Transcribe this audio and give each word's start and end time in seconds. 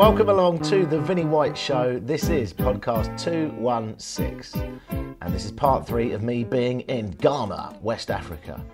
welcome 0.00 0.30
along 0.30 0.58
to 0.58 0.86
the 0.86 0.96
Vinney 0.96 1.28
White 1.28 1.58
Show. 1.58 1.98
This 1.98 2.30
is 2.30 2.54
podcast 2.54 3.22
216, 3.22 4.80
and 5.20 5.34
this 5.34 5.44
is 5.44 5.52
part 5.52 5.86
three 5.86 6.12
of 6.12 6.22
me 6.22 6.42
being 6.42 6.80
in 6.80 7.10
Ghana, 7.10 7.76
West 7.82 8.10
Africa. 8.10 8.64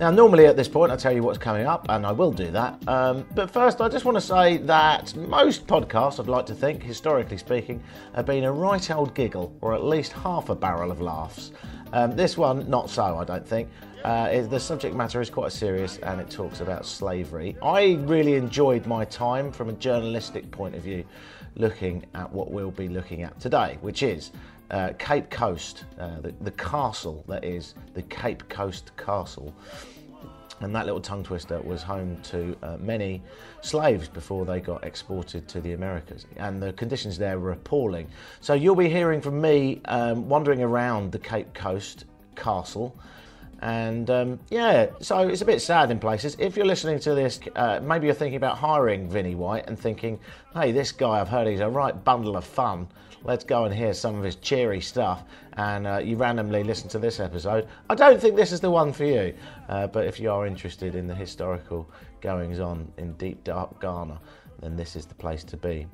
Now, 0.00 0.10
normally 0.10 0.46
at 0.46 0.56
this 0.56 0.66
point, 0.66 0.90
I 0.90 0.96
tell 0.96 1.12
you 1.12 1.22
what's 1.22 1.38
coming 1.38 1.66
up, 1.66 1.86
and 1.88 2.04
I 2.04 2.10
will 2.10 2.32
do 2.32 2.50
that. 2.50 2.82
Um, 2.88 3.24
but 3.32 3.48
first, 3.48 3.80
I 3.80 3.88
just 3.88 4.04
want 4.04 4.16
to 4.16 4.20
say 4.20 4.56
that 4.56 5.14
most 5.14 5.68
podcasts, 5.68 6.18
I'd 6.18 6.26
like 6.26 6.46
to 6.46 6.54
think, 6.54 6.82
historically 6.82 7.38
speaking, 7.38 7.80
have 8.16 8.26
been 8.26 8.42
a 8.42 8.52
right 8.52 8.90
old 8.90 9.14
giggle, 9.14 9.56
or 9.60 9.74
at 9.74 9.84
least 9.84 10.10
half 10.10 10.48
a 10.48 10.54
barrel 10.56 10.90
of 10.90 11.00
laughs. 11.00 11.52
Um, 11.92 12.16
this 12.16 12.36
one, 12.36 12.68
not 12.68 12.90
so, 12.90 13.18
I 13.18 13.22
don't 13.22 13.46
think. 13.46 13.68
Uh, 14.04 14.42
the 14.42 14.58
subject 14.58 14.96
matter 14.96 15.20
is 15.20 15.30
quite 15.30 15.52
serious 15.52 15.98
and 15.98 16.20
it 16.20 16.28
talks 16.28 16.60
about 16.60 16.84
slavery. 16.84 17.56
I 17.62 17.94
really 18.00 18.34
enjoyed 18.34 18.84
my 18.84 19.04
time 19.04 19.52
from 19.52 19.68
a 19.68 19.72
journalistic 19.74 20.50
point 20.50 20.74
of 20.74 20.82
view 20.82 21.04
looking 21.54 22.04
at 22.14 22.32
what 22.32 22.50
we'll 22.50 22.72
be 22.72 22.88
looking 22.88 23.22
at 23.22 23.38
today, 23.38 23.78
which 23.80 24.02
is 24.02 24.32
uh, 24.72 24.90
Cape 24.98 25.30
Coast, 25.30 25.84
uh, 26.00 26.20
the, 26.20 26.34
the 26.40 26.50
castle 26.52 27.24
that 27.28 27.44
is 27.44 27.74
the 27.94 28.02
Cape 28.02 28.48
Coast 28.48 28.90
Castle. 28.96 29.54
And 30.58 30.74
that 30.74 30.84
little 30.84 31.00
tongue 31.00 31.22
twister 31.22 31.60
was 31.60 31.82
home 31.82 32.20
to 32.24 32.56
uh, 32.62 32.76
many 32.78 33.22
slaves 33.60 34.08
before 34.08 34.44
they 34.44 34.60
got 34.60 34.84
exported 34.84 35.46
to 35.48 35.60
the 35.60 35.74
Americas. 35.74 36.26
And 36.36 36.60
the 36.60 36.72
conditions 36.72 37.18
there 37.18 37.38
were 37.38 37.52
appalling. 37.52 38.08
So 38.40 38.54
you'll 38.54 38.74
be 38.74 38.88
hearing 38.88 39.20
from 39.20 39.40
me 39.40 39.80
um, 39.84 40.28
wandering 40.28 40.62
around 40.62 41.12
the 41.12 41.18
Cape 41.18 41.52
Coast 41.54 42.06
Castle. 42.34 42.96
And 43.62 44.10
um, 44.10 44.40
yeah, 44.50 44.88
so 45.00 45.28
it's 45.28 45.40
a 45.40 45.44
bit 45.44 45.62
sad 45.62 45.92
in 45.92 46.00
places. 46.00 46.36
If 46.40 46.56
you're 46.56 46.66
listening 46.66 46.98
to 47.00 47.14
this, 47.14 47.38
uh, 47.54 47.78
maybe 47.80 48.06
you're 48.06 48.14
thinking 48.14 48.36
about 48.36 48.58
hiring 48.58 49.08
Vinney 49.08 49.36
White 49.36 49.68
and 49.68 49.78
thinking, 49.78 50.18
hey, 50.52 50.72
this 50.72 50.90
guy, 50.90 51.20
I've 51.20 51.28
heard 51.28 51.46
he's 51.46 51.60
a 51.60 51.68
right 51.68 52.04
bundle 52.04 52.36
of 52.36 52.44
fun. 52.44 52.88
Let's 53.22 53.44
go 53.44 53.64
and 53.64 53.72
hear 53.72 53.94
some 53.94 54.16
of 54.16 54.24
his 54.24 54.34
cheery 54.34 54.80
stuff. 54.80 55.22
And 55.52 55.86
uh, 55.86 55.98
you 55.98 56.16
randomly 56.16 56.64
listen 56.64 56.88
to 56.88 56.98
this 56.98 57.20
episode. 57.20 57.68
I 57.88 57.94
don't 57.94 58.20
think 58.20 58.34
this 58.34 58.50
is 58.50 58.58
the 58.58 58.70
one 58.70 58.92
for 58.92 59.04
you. 59.04 59.32
Uh, 59.68 59.86
but 59.86 60.06
if 60.06 60.18
you 60.18 60.32
are 60.32 60.44
interested 60.44 60.96
in 60.96 61.06
the 61.06 61.14
historical 61.14 61.88
goings 62.20 62.58
on 62.58 62.90
in 62.98 63.12
deep, 63.12 63.44
dark 63.44 63.80
Ghana, 63.80 64.20
then 64.60 64.74
this 64.74 64.96
is 64.96 65.06
the 65.06 65.14
place 65.14 65.44
to 65.44 65.56
be. 65.56 65.86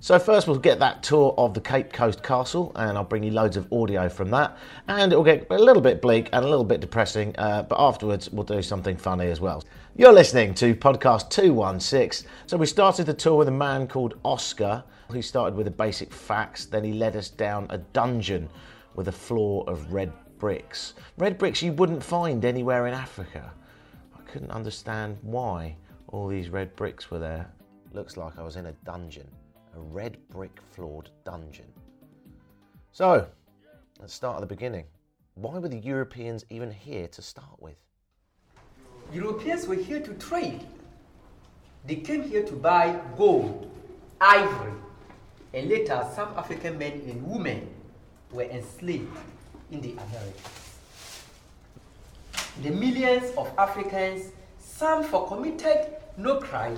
So 0.00 0.16
first 0.16 0.46
we'll 0.46 0.60
get 0.60 0.78
that 0.78 1.02
tour 1.02 1.34
of 1.36 1.54
the 1.54 1.60
Cape 1.60 1.92
Coast 1.92 2.22
Castle 2.22 2.70
and 2.76 2.96
I'll 2.96 3.02
bring 3.02 3.24
you 3.24 3.32
loads 3.32 3.56
of 3.56 3.70
audio 3.72 4.08
from 4.08 4.30
that 4.30 4.56
and 4.86 5.10
it'll 5.10 5.24
get 5.24 5.48
a 5.50 5.58
little 5.58 5.82
bit 5.82 6.00
bleak 6.00 6.28
and 6.32 6.44
a 6.44 6.48
little 6.48 6.64
bit 6.64 6.80
depressing 6.80 7.34
uh, 7.36 7.64
but 7.64 7.80
afterwards 7.80 8.30
we'll 8.30 8.44
do 8.44 8.62
something 8.62 8.96
funny 8.96 9.26
as 9.26 9.40
well. 9.40 9.64
You're 9.96 10.12
listening 10.12 10.54
to 10.54 10.72
podcast 10.76 11.30
216. 11.30 12.30
So 12.46 12.56
we 12.56 12.66
started 12.66 13.06
the 13.06 13.12
tour 13.12 13.38
with 13.38 13.48
a 13.48 13.52
man 13.52 13.88
called 13.88 14.20
Oscar. 14.24 14.84
He 15.12 15.20
started 15.20 15.56
with 15.56 15.66
the 15.66 15.72
basic 15.72 16.12
facts 16.12 16.66
then 16.66 16.84
he 16.84 16.92
led 16.92 17.16
us 17.16 17.28
down 17.28 17.66
a 17.70 17.78
dungeon 17.78 18.48
with 18.94 19.08
a 19.08 19.12
floor 19.12 19.64
of 19.66 19.92
red 19.92 20.12
bricks. 20.38 20.94
Red 21.16 21.38
bricks 21.38 21.60
you 21.60 21.72
wouldn't 21.72 22.04
find 22.04 22.44
anywhere 22.44 22.86
in 22.86 22.94
Africa. 22.94 23.52
I 24.16 24.22
couldn't 24.30 24.52
understand 24.52 25.18
why 25.22 25.74
all 26.06 26.28
these 26.28 26.50
red 26.50 26.76
bricks 26.76 27.10
were 27.10 27.18
there. 27.18 27.50
Looks 27.92 28.16
like 28.16 28.38
I 28.38 28.44
was 28.44 28.54
in 28.54 28.66
a 28.66 28.72
dungeon 28.84 29.28
a 29.74 29.80
red 29.80 30.16
brick 30.30 30.60
floored 30.70 31.10
dungeon. 31.24 31.66
So, 32.92 33.26
let's 34.00 34.14
start 34.14 34.36
at 34.36 34.40
the 34.40 34.46
beginning. 34.46 34.84
Why 35.34 35.58
were 35.58 35.68
the 35.68 35.78
Europeans 35.78 36.44
even 36.50 36.70
here 36.70 37.08
to 37.08 37.22
start 37.22 37.60
with? 37.60 37.76
Europeans 39.12 39.66
were 39.66 39.76
here 39.76 40.00
to 40.00 40.14
trade. 40.14 40.66
They 41.86 41.96
came 41.96 42.22
here 42.22 42.42
to 42.42 42.52
buy 42.54 43.00
gold, 43.16 43.70
ivory, 44.20 44.72
and 45.54 45.68
later 45.68 46.06
some 46.14 46.28
African 46.36 46.76
men 46.76 46.92
and 47.08 47.24
women 47.26 47.68
were 48.32 48.42
enslaved 48.42 49.16
in 49.70 49.80
the 49.80 49.92
Americas. 49.92 50.78
The 52.62 52.70
millions 52.70 53.30
of 53.36 53.50
Africans, 53.56 54.32
some 54.58 55.04
for 55.04 55.28
committed 55.28 55.94
no 56.16 56.40
crime, 56.40 56.76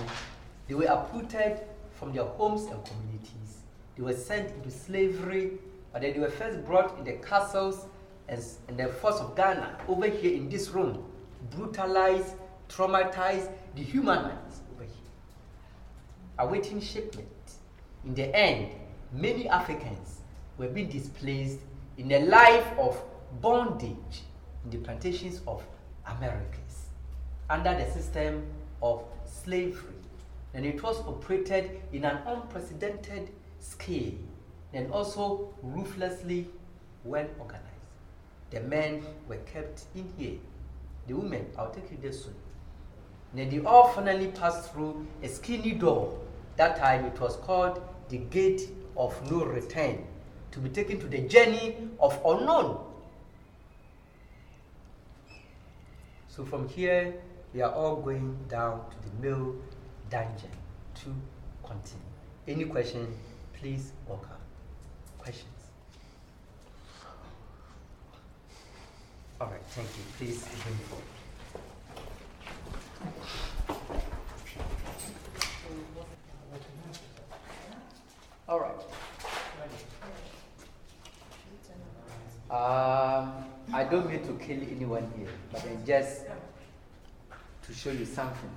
they 0.67 0.75
were 0.75 0.85
uprooted 0.85 1.59
from 2.01 2.11
their 2.13 2.23
homes 2.23 2.63
and 2.63 2.83
communities. 2.83 3.59
They 3.95 4.01
were 4.01 4.15
sent 4.15 4.49
into 4.55 4.71
slavery, 4.71 5.51
but 5.93 6.01
then 6.01 6.13
they 6.13 6.19
were 6.19 6.31
first 6.31 6.65
brought 6.65 6.97
in 6.97 7.05
the 7.05 7.13
castles 7.23 7.85
and, 8.27 8.43
and 8.67 8.75
the 8.75 8.87
force 8.87 9.17
of 9.17 9.35
Ghana 9.35 9.77
over 9.87 10.07
here 10.07 10.33
in 10.33 10.49
this 10.49 10.69
room, 10.69 11.05
brutalized, 11.51 12.33
traumatized, 12.67 13.51
dehumanized 13.75 14.63
over 14.73 14.83
here, 14.83 15.11
awaiting 16.39 16.81
shipment. 16.81 17.27
In 18.03 18.15
the 18.15 18.35
end, 18.35 18.71
many 19.13 19.47
Africans 19.47 20.21
were 20.57 20.69
being 20.69 20.89
displaced 20.89 21.59
in 21.99 22.11
a 22.13 22.25
life 22.25 22.65
of 22.79 22.99
bondage 23.41 24.23
in 24.63 24.71
the 24.71 24.77
plantations 24.77 25.41
of 25.45 25.63
Americas 26.17 26.87
under 27.47 27.75
the 27.75 27.91
system 27.91 28.43
of 28.81 29.03
slavery 29.27 30.00
and 30.53 30.65
it 30.65 30.81
was 30.83 30.99
operated 31.01 31.81
in 31.93 32.05
an 32.05 32.19
unprecedented 32.25 33.29
scale 33.59 34.13
and 34.73 34.91
also 34.91 35.53
ruthlessly 35.61 36.47
well 37.03 37.27
organized. 37.39 37.65
The 38.49 38.59
men 38.61 39.03
were 39.27 39.37
kept 39.37 39.85
in 39.95 40.11
here. 40.17 40.37
The 41.07 41.13
women, 41.13 41.47
I'll 41.57 41.71
take 41.71 41.89
you 41.91 41.97
there 42.01 42.11
soon. 42.11 42.35
And 43.35 43.49
they 43.49 43.59
all 43.59 43.87
finally 43.89 44.27
passed 44.27 44.73
through 44.73 45.07
a 45.23 45.29
skinny 45.29 45.71
door. 45.71 46.19
That 46.57 46.77
time 46.77 47.05
it 47.05 47.19
was 47.19 47.37
called 47.37 47.81
the 48.09 48.17
Gate 48.17 48.69
of 48.97 49.31
No 49.31 49.45
Return 49.45 50.05
to 50.51 50.59
be 50.59 50.69
taken 50.69 50.99
to 50.99 51.07
the 51.07 51.19
journey 51.19 51.77
of 51.99 52.19
unknown. 52.25 52.77
So 56.27 56.43
from 56.43 56.67
here, 56.67 57.13
we 57.53 57.61
are 57.61 57.71
all 57.71 57.97
going 57.97 58.37
down 58.49 58.81
to 58.89 59.09
the 59.09 59.27
mill 59.27 59.55
dungeon 60.11 60.51
to 60.93 61.15
continue. 61.63 62.03
Any 62.45 62.65
question, 62.65 63.07
please 63.53 63.93
welcome. 64.07 64.29
Questions? 65.17 65.47
All 69.39 69.47
right, 69.47 69.63
thank 69.69 69.87
you. 69.87 70.03
Please 70.17 70.43
bring 70.63 70.75
forward. 70.89 71.05
All 78.49 78.59
right. 78.59 78.81
Um, 82.51 83.45
I 83.73 83.85
don't 83.85 84.09
mean 84.11 84.21
to 84.23 84.33
kill 84.33 84.59
anyone 84.69 85.09
here, 85.17 85.29
but 85.53 85.63
I 85.63 85.75
just 85.85 86.25
to 87.63 87.73
show 87.73 87.91
you 87.91 88.05
something. 88.05 88.49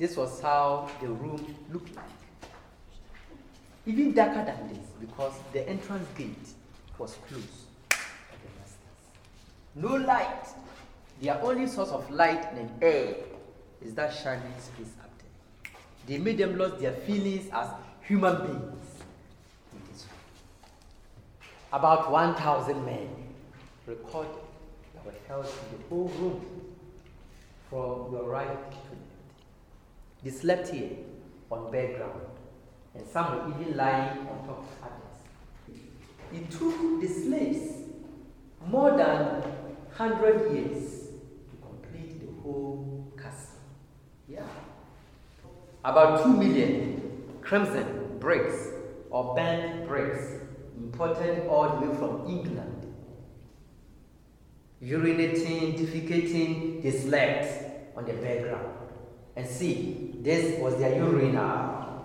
This 0.00 0.16
was 0.16 0.40
how 0.40 0.88
the 1.02 1.08
room 1.08 1.54
looked 1.70 1.94
like. 1.94 2.06
Even 3.84 4.14
darker 4.14 4.46
than 4.46 4.68
this 4.68 4.86
because 4.98 5.34
the 5.52 5.68
entrance 5.68 6.08
gate 6.16 6.48
was 6.96 7.18
closed. 7.28 7.46
No 9.74 9.96
light. 9.96 10.46
Their 11.20 11.38
only 11.42 11.66
source 11.66 11.90
of 11.90 12.10
light 12.10 12.46
and 12.54 12.70
air 12.82 13.14
is 13.84 13.92
that 13.92 14.14
shining 14.14 14.54
space 14.58 14.94
up 15.02 15.10
there. 15.18 15.72
They 16.06 16.16
made 16.16 16.38
them 16.38 16.56
lose 16.56 16.80
their 16.80 16.94
feelings 16.94 17.50
as 17.52 17.68
human 18.00 18.36
beings. 18.46 19.02
About 21.74 22.10
1,000 22.10 22.86
men 22.86 23.10
recorded 23.86 24.32
that 24.94 25.04
were 25.04 25.12
held 25.28 25.44
in 25.44 25.78
the 25.78 25.88
whole 25.90 26.08
room 26.18 26.40
from 27.68 28.12
your 28.12 28.30
right 28.30 28.70
to 28.72 29.09
they 30.22 30.30
slept 30.30 30.68
here 30.68 30.90
on 31.50 31.70
bare 31.70 31.96
ground, 31.96 32.20
and 32.94 33.06
some 33.06 33.26
were 33.34 33.60
even 33.60 33.76
lying 33.76 34.18
on 34.28 34.46
top 34.46 34.58
of 34.58 34.68
others. 34.82 35.78
It 36.32 36.50
took 36.50 37.00
the 37.00 37.08
slaves 37.08 37.72
more 38.66 38.96
than 38.96 39.42
100 39.96 40.52
years 40.54 41.08
to 41.50 41.56
complete 41.60 42.20
the 42.20 42.42
whole 42.42 43.12
castle. 43.16 43.58
Yeah. 44.28 44.46
About 45.84 46.22
2 46.22 46.28
million 46.28 47.24
crimson 47.40 48.18
bricks 48.18 48.68
or 49.10 49.34
burnt 49.34 49.88
bricks 49.88 50.40
imported 50.76 51.46
all 51.48 51.80
the 51.80 51.86
way 51.86 51.96
from 51.96 52.26
England. 52.28 52.76
Urinating, 54.82 55.78
defecating, 55.78 56.82
they 56.82 56.90
slept 56.90 57.96
on 57.96 58.04
the 58.04 58.12
bare 58.14 58.42
ground. 58.42 58.79
And 59.40 59.48
see, 59.48 60.10
this 60.20 60.60
was 60.60 60.76
their 60.76 61.00
urina. 61.00 62.02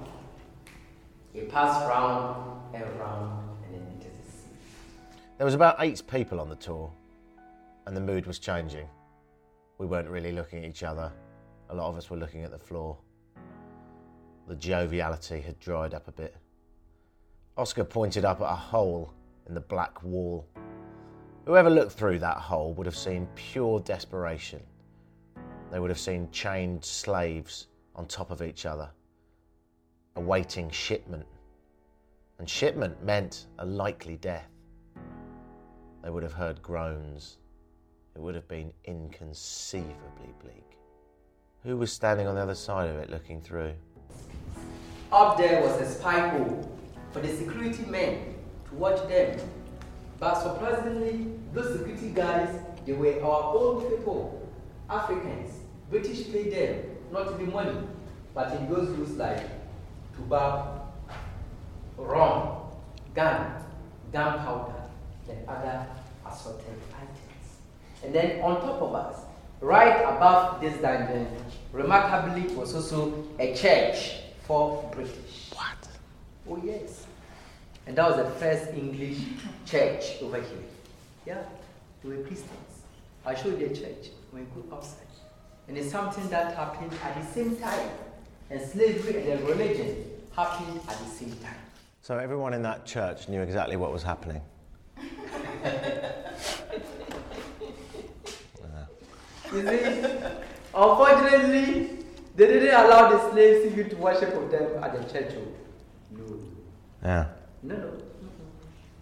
It 1.33 1.51
passed 1.51 1.85
round 1.85 2.61
and 2.73 2.85
round 2.97 3.49
and 3.65 3.75
then 3.75 3.81
into 3.91 4.07
the 4.07 4.31
sea. 4.31 4.47
There 5.37 5.43
was 5.43 5.53
about 5.53 5.75
eight 5.79 6.01
people 6.09 6.39
on 6.39 6.47
the 6.47 6.55
tour, 6.55 6.89
and 7.85 7.97
the 7.97 7.99
mood 7.99 8.25
was 8.25 8.39
changing. 8.39 8.87
We 9.79 9.85
weren't 9.85 10.07
really 10.07 10.31
looking 10.31 10.63
at 10.63 10.69
each 10.69 10.83
other. 10.83 11.11
A 11.71 11.75
lot 11.75 11.89
of 11.89 11.97
us 11.97 12.09
were 12.09 12.15
looking 12.15 12.45
at 12.45 12.51
the 12.51 12.57
floor. 12.57 12.97
the 14.47 14.55
joviality 14.55 15.41
had 15.41 15.59
dried 15.59 15.93
up 15.93 16.07
a 16.07 16.13
bit. 16.13 16.37
Oscar 17.57 17.83
pointed 17.83 18.23
up 18.23 18.39
at 18.39 18.49
a 18.49 18.55
hole 18.55 19.11
in 19.45 19.55
the 19.55 19.59
black 19.59 20.01
wall. 20.03 20.47
Whoever 21.45 21.69
looked 21.69 21.91
through 21.91 22.19
that 22.19 22.37
hole 22.37 22.73
would 22.75 22.85
have 22.85 22.95
seen 22.95 23.27
pure 23.35 23.81
desperation. 23.81 24.61
They 25.71 25.79
would 25.79 25.89
have 25.89 25.99
seen 25.99 26.29
chained 26.31 26.83
slaves 26.83 27.67
on 27.95 28.05
top 28.07 28.31
of 28.31 28.41
each 28.41 28.65
other, 28.65 28.89
awaiting 30.15 30.69
shipment. 30.69 31.25
And 32.39 32.49
shipment 32.49 33.03
meant 33.03 33.47
a 33.59 33.65
likely 33.65 34.17
death. 34.17 34.49
They 36.03 36.09
would 36.09 36.23
have 36.23 36.33
heard 36.33 36.61
groans. 36.61 37.37
It 38.15 38.21
would 38.21 38.35
have 38.35 38.47
been 38.47 38.71
inconceivably 38.85 40.33
bleak. 40.41 40.77
Who 41.63 41.77
was 41.77 41.91
standing 41.91 42.27
on 42.27 42.35
the 42.35 42.41
other 42.41 42.55
side 42.55 42.89
of 42.89 42.97
it 42.97 43.09
looking 43.09 43.41
through? 43.41 43.73
Up 45.11 45.37
there 45.37 45.61
was 45.61 45.81
a 45.81 45.91
spy 45.91 46.29
hole 46.29 46.69
for 47.11 47.21
the 47.21 47.35
security 47.35 47.85
men 47.85 48.35
to 48.69 48.75
watch 48.75 49.07
them. 49.07 49.39
But 50.19 50.35
surprisingly, 50.41 51.27
those 51.53 51.77
security 51.79 52.09
guys, 52.09 52.49
they 52.85 52.93
were 52.93 53.21
our 53.23 53.55
own 53.55 53.89
people, 53.89 54.44
Africans. 54.89 55.59
British 55.89 56.31
paid 56.31 56.51
them, 56.51 56.81
not 57.11 57.33
even 57.33 57.51
money, 57.51 57.77
but 58.33 58.53
in 58.55 58.69
those 58.69 58.89
goods 58.89 59.11
like 59.11 59.41
tobacco, 60.15 60.81
rum, 61.97 62.57
gun, 63.13 63.63
gunpowder, 64.11 64.73
and 65.29 65.47
other 65.47 65.87
assorted 66.27 66.65
items. 66.93 67.59
And 68.03 68.13
then 68.13 68.41
on 68.41 68.61
top 68.61 68.81
of 68.81 68.95
us, 68.95 69.19
right 69.61 70.01
above 70.03 70.61
this 70.61 70.75
dungeon, 70.81 71.27
remarkably 71.71 72.53
was 72.55 72.73
also 72.73 73.25
a 73.39 73.55
church 73.55 74.21
for 74.43 74.89
British. 74.93 75.51
What? 75.53 75.87
Oh, 76.49 76.61
yes. 76.63 77.05
And 77.87 77.95
that 77.97 78.09
was 78.09 78.17
the 78.17 78.31
first 78.39 78.73
English 78.73 79.19
church 79.65 80.21
over 80.21 80.37
here. 80.37 80.63
Yeah, 81.25 81.43
they 82.03 82.09
were 82.09 82.23
Christians. 82.23 82.81
I 83.25 83.35
showed 83.35 83.59
you 83.59 83.69
the 83.69 83.75
church 83.75 84.09
we 84.35 84.41
go 84.41 84.75
outside. 84.75 85.07
And 85.67 85.77
it's 85.77 85.91
something 85.91 86.27
that 86.29 86.55
happened 86.55 86.91
at 87.03 87.15
the 87.19 87.25
same 87.25 87.55
time. 87.57 87.89
And 88.49 88.61
slavery 88.61 89.31
and 89.31 89.47
religion 89.47 90.05
happened 90.35 90.79
at 90.87 90.97
the 90.99 91.05
same 91.05 91.31
time. 91.37 91.55
So 92.01 92.17
everyone 92.19 92.53
in 92.53 92.61
that 92.63 92.85
church 92.85 93.29
knew 93.29 93.41
exactly 93.41 93.77
what 93.77 93.91
was 93.91 94.03
happening. 94.03 94.41
You 99.53 99.61
see, 99.61 100.01
unfortunately, 100.73 101.89
they 102.35 102.47
didn't 102.47 102.73
allow 102.73 103.09
the 103.09 103.31
slaves 103.31 103.71
even 103.71 103.89
to 103.89 103.95
worship 103.95 104.33
of 104.33 104.51
them 104.51 104.83
at 104.83 104.91
the 104.91 105.13
church. 105.13 105.33
oh. 105.37 105.47
No. 106.11 106.39
Yeah. 107.01 107.25
No, 107.63 107.75
no. 107.75 107.91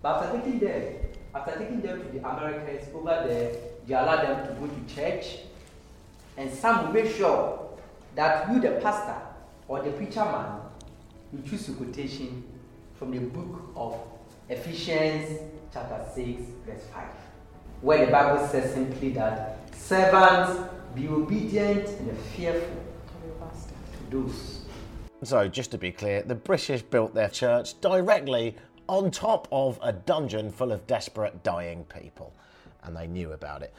But 0.02 0.24
after 0.26 0.38
taking 0.38 0.60
them, 0.60 0.94
after 1.36 1.58
taking 1.58 1.82
them 1.82 2.04
to 2.04 2.10
the 2.10 2.20
Americans 2.20 2.88
over 2.94 3.26
there, 3.28 3.56
they 3.88 3.94
allowed 3.94 4.24
them 4.24 4.48
to 4.48 4.54
go 4.60 4.68
to 4.68 4.96
church, 4.96 5.40
and 6.38 6.52
some 6.52 6.86
will 6.86 6.94
make 6.94 7.14
sure 7.14 7.70
that 8.16 8.50
you, 8.52 8.60
the 8.60 8.72
pastor 8.82 9.20
or 9.68 9.82
the 9.82 9.92
preacher 9.92 10.24
man, 10.24 10.60
you 11.32 11.42
choose 11.50 11.70
a 11.70 11.74
quotation 11.74 12.44
from 12.96 13.12
the 13.12 13.20
book 13.20 13.72
of 13.76 14.00
Ephesians 14.50 15.40
chapter 15.74 16.06
6, 16.14 16.42
verse 16.66 16.84
5, 16.94 17.04
where 17.82 18.06
the 18.06 18.12
Bible 18.12 18.48
says 18.48 18.74
simply 18.74 19.10
that 19.12 19.58
servants 19.76 20.62
be 20.94 21.08
obedient 21.08 21.88
and 21.88 22.18
fearful 22.36 22.84
to 24.10 24.16
those. 24.16 24.66
So, 25.24 25.48
just 25.48 25.72
to 25.72 25.78
be 25.78 25.92
clear, 25.92 26.22
the 26.22 26.36
British 26.36 26.84
built 26.84 27.16
their 27.16 27.30
church 27.30 27.80
directly 27.82 28.56
on 28.88 29.12
top 29.12 29.48
of 29.52 29.80
a 29.82 29.94
dungeon 29.94 30.52
full 30.52 30.72
of 30.72 30.86
desperate, 30.88 31.44
dying 31.44 31.86
people, 31.86 32.34
and 32.84 32.96
they 32.96 33.08
knew 33.08 33.32
about 33.32 33.62
it. 33.62 33.74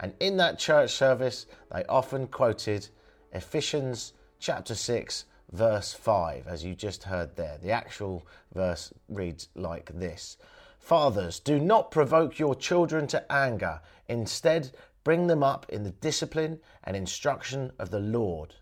And 0.00 0.14
in 0.20 0.36
that 0.36 0.58
church 0.58 0.92
service, 0.92 1.46
they 1.72 1.84
often 1.84 2.26
quoted 2.28 2.88
Ephesians 3.32 4.12
chapter 4.38 4.74
6, 4.74 5.24
verse 5.52 5.92
5, 5.92 6.46
as 6.46 6.64
you 6.64 6.74
just 6.74 7.04
heard 7.04 7.36
there. 7.36 7.58
The 7.60 7.72
actual 7.72 8.26
verse 8.54 8.92
reads 9.08 9.48
like 9.54 9.90
this 9.92 10.36
Fathers, 10.78 11.40
do 11.40 11.58
not 11.58 11.90
provoke 11.90 12.38
your 12.38 12.54
children 12.54 13.06
to 13.08 13.30
anger, 13.30 13.80
instead, 14.08 14.70
bring 15.04 15.26
them 15.26 15.42
up 15.42 15.66
in 15.68 15.82
the 15.82 15.90
discipline 15.90 16.60
and 16.84 16.96
instruction 16.96 17.72
of 17.78 17.90
the 17.90 18.00
Lord. 18.00 18.54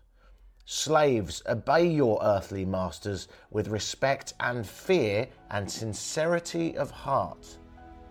Slaves, 0.69 1.41
obey 1.47 1.87
your 1.87 2.19
earthly 2.21 2.65
masters 2.65 3.29
with 3.51 3.69
respect 3.69 4.33
and 4.41 4.67
fear 4.67 5.29
and 5.49 5.71
sincerity 5.71 6.75
of 6.75 6.91
heart, 6.91 7.57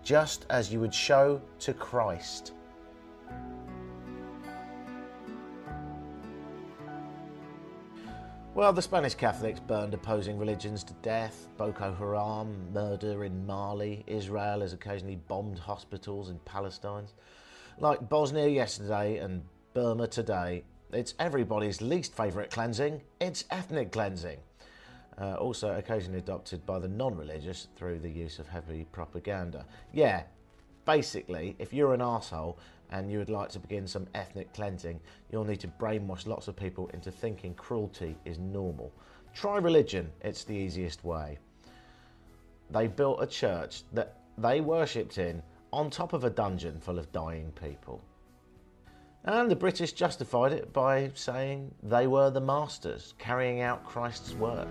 just 0.01 0.47
as 0.49 0.73
you 0.73 0.79
would 0.79 0.91
show 0.91 1.39
to 1.59 1.73
Christ. 1.75 2.53
Well, 8.55 8.73
the 8.73 8.81
Spanish 8.81 9.13
Catholics 9.13 9.59
burned 9.59 9.93
opposing 9.93 10.39
religions 10.39 10.83
to 10.85 10.93
death. 11.03 11.49
Boko 11.57 11.93
Haram, 11.93 12.73
murder 12.73 13.23
in 13.23 13.45
Mali. 13.45 14.03
Israel 14.07 14.61
has 14.61 14.73
occasionally 14.73 15.17
bombed 15.27 15.59
hospitals 15.59 16.31
in 16.31 16.39
Palestine. 16.39 17.05
Like 17.77 18.09
Bosnia 18.09 18.47
yesterday 18.47 19.17
and 19.17 19.43
Burma 19.75 20.07
today, 20.07 20.63
it's 20.91 21.13
everybody's 21.19 21.81
least 21.81 22.15
favourite 22.15 22.49
cleansing. 22.49 23.01
It's 23.19 23.45
ethnic 23.51 23.91
cleansing. 23.91 24.39
Uh, 25.19 25.33
also, 25.35 25.75
occasionally 25.75 26.19
adopted 26.19 26.65
by 26.65 26.79
the 26.79 26.87
non 26.87 27.15
religious 27.15 27.67
through 27.75 27.99
the 27.99 28.09
use 28.09 28.39
of 28.39 28.47
heavy 28.47 28.85
propaganda. 28.91 29.65
Yeah, 29.91 30.23
basically, 30.85 31.55
if 31.59 31.73
you're 31.73 31.93
an 31.93 32.01
asshole 32.01 32.59
and 32.91 33.11
you 33.11 33.17
would 33.17 33.29
like 33.29 33.49
to 33.49 33.59
begin 33.59 33.87
some 33.87 34.07
ethnic 34.13 34.53
cleansing, 34.53 34.99
you'll 35.31 35.43
need 35.43 35.59
to 35.59 35.67
brainwash 35.67 36.27
lots 36.27 36.47
of 36.47 36.55
people 36.55 36.87
into 36.93 37.11
thinking 37.11 37.53
cruelty 37.55 38.15
is 38.25 38.37
normal. 38.37 38.93
Try 39.33 39.57
religion, 39.57 40.09
it's 40.21 40.43
the 40.43 40.53
easiest 40.53 41.03
way. 41.03 41.37
They 42.69 42.87
built 42.87 43.21
a 43.21 43.27
church 43.27 43.83
that 43.93 44.19
they 44.37 44.61
worshipped 44.61 45.17
in 45.17 45.41
on 45.73 45.89
top 45.89 46.13
of 46.13 46.23
a 46.23 46.29
dungeon 46.29 46.79
full 46.79 46.99
of 46.99 47.11
dying 47.11 47.51
people. 47.51 48.01
And 49.25 49.51
the 49.51 49.55
British 49.55 49.91
justified 49.93 50.53
it 50.53 50.71
by 50.71 51.11
saying 51.15 51.73
they 51.83 52.07
were 52.07 52.29
the 52.29 52.39
masters 52.39 53.13
carrying 53.17 53.61
out 53.61 53.85
Christ's 53.85 54.33
work. 54.35 54.67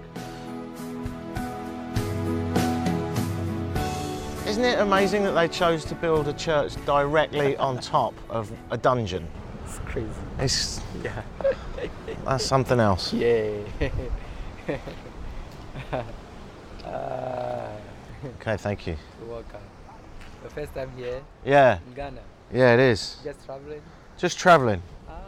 Isn't 4.46 4.64
it 4.64 4.78
amazing 4.78 5.24
that 5.24 5.32
they 5.32 5.48
chose 5.48 5.84
to 5.86 5.94
build 5.96 6.28
a 6.28 6.32
church 6.32 6.72
directly 6.86 7.56
on 7.58 7.78
top 7.80 8.14
of 8.30 8.50
a 8.70 8.78
dungeon? 8.78 9.28
It's 9.66 9.78
crazy. 9.80 10.08
It's, 10.38 10.80
Yeah. 11.02 11.20
that's 12.24 12.44
something 12.46 12.80
else. 12.80 13.12
Yeah. 13.12 13.50
uh, 16.84 17.68
Okay, 18.40 18.56
thank 18.56 18.86
you. 18.86 18.96
you're 19.20 19.28
welcome. 19.30 19.60
The 20.42 20.50
first 20.50 20.72
time 20.74 20.90
here 20.96 21.20
Yeah, 21.44 21.78
in 21.86 21.94
Ghana, 21.94 22.20
yeah, 22.52 22.72
it 22.74 22.80
is. 22.80 23.18
just 23.22 23.44
traveling. 23.44 23.82
Just 24.18 24.38
travelling, 24.38 24.82
Ah, 25.08 25.20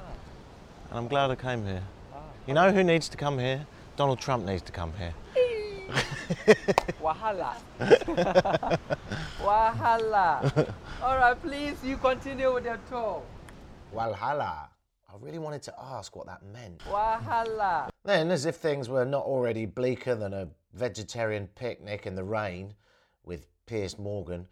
and 0.91 0.99
I'm 0.99 1.09
glad 1.09 1.31
I 1.31 1.35
came 1.35 1.65
here. 1.65 1.83
ah. 2.15 2.19
You 2.47 2.55
know 2.55 2.73
who 2.73 2.83
needs 2.83 3.09
to 3.11 3.17
come 3.17 3.39
here? 3.39 3.67
Donald 3.97 4.19
Trump 4.19 4.47
needs 4.47 4.63
to 4.63 4.73
come 4.73 4.93
here. 4.99 5.13
Wahala. 7.03 7.55
Wahala. 9.41 10.73
All 11.03 11.17
right, 11.17 11.41
please, 11.43 11.77
you 11.85 11.97
continue 11.97 12.53
with 12.55 12.65
your 12.65 12.79
tour. 12.89 13.23
Walhalla. 13.95 14.69
I 15.11 15.15
really 15.21 15.39
wanted 15.39 15.63
to 15.63 15.75
ask 15.81 16.15
what 16.15 16.27
that 16.27 16.43
meant. 16.53 16.79
Wahala. 16.91 17.89
Then, 18.05 18.31
as 18.31 18.45
if 18.47 18.57
things 18.57 18.89
were 18.89 19.05
not 19.07 19.25
already 19.25 19.65
bleaker 19.67 20.15
than 20.15 20.33
a 20.35 20.49
vegetarian 20.75 21.47
picnic 21.55 22.07
in 22.07 22.15
the 22.15 22.25
rain 22.25 22.75
with 23.25 23.47
Piers 23.67 23.99
Morgan, 23.99 24.47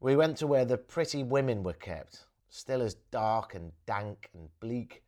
we 0.00 0.16
went 0.16 0.36
to 0.38 0.46
where 0.46 0.64
the 0.66 0.76
pretty 0.76 1.22
women 1.22 1.62
were 1.62 1.72
kept, 1.72 2.26
still 2.48 2.82
as 2.82 2.94
dark 3.10 3.54
and 3.54 3.72
dank 3.86 4.30
and 4.34 4.48
bleak 4.60 5.02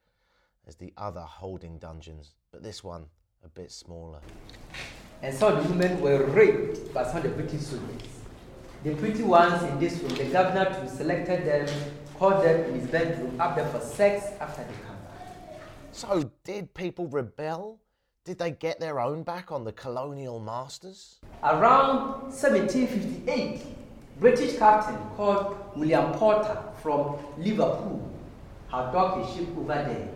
as 0.66 0.76
the 0.76 0.92
other 0.96 1.20
holding 1.20 1.78
dungeons, 1.78 2.34
but 2.50 2.62
this 2.62 2.82
one 2.82 3.06
a 3.44 3.48
bit 3.48 3.70
smaller. 3.70 4.20
And 5.22 5.34
some 5.34 5.56
women 5.68 6.00
were 6.00 6.24
raped 6.26 6.92
by 6.92 7.04
some 7.04 7.18
of 7.18 7.22
the 7.22 7.28
British 7.30 7.62
soldiers. 7.62 8.02
The 8.82 8.94
pretty 8.94 9.22
ones 9.22 9.62
in 9.62 9.78
this 9.78 9.98
room, 10.00 10.14
the 10.14 10.24
governor 10.26 10.70
who 10.70 10.88
selected 10.88 11.46
them, 11.46 11.68
called 12.18 12.44
them 12.44 12.64
in 12.64 12.80
his 12.80 12.88
bedroom 12.88 13.40
up 13.40 13.56
there 13.56 13.66
for 13.68 13.80
sex 13.80 14.26
after 14.40 14.62
they 14.62 14.72
come 14.86 14.96
back. 14.96 15.60
So, 15.92 16.30
did 16.44 16.74
people 16.74 17.06
rebel? 17.06 17.80
Did 18.24 18.38
they 18.38 18.50
get 18.50 18.80
their 18.80 18.98
own 19.00 19.22
back 19.22 19.52
on 19.52 19.64
the 19.64 19.72
colonial 19.72 20.40
masters? 20.40 21.20
Around 21.42 22.22
1758, 22.32 23.62
British 24.18 24.58
captain 24.58 24.98
called 25.16 25.56
William 25.76 26.12
Porter 26.12 26.60
from 26.86 27.16
Liverpool 27.38 28.00
docked 28.70 29.28
a 29.28 29.36
ship 29.36 29.48
over 29.58 29.74
there, 29.74 30.08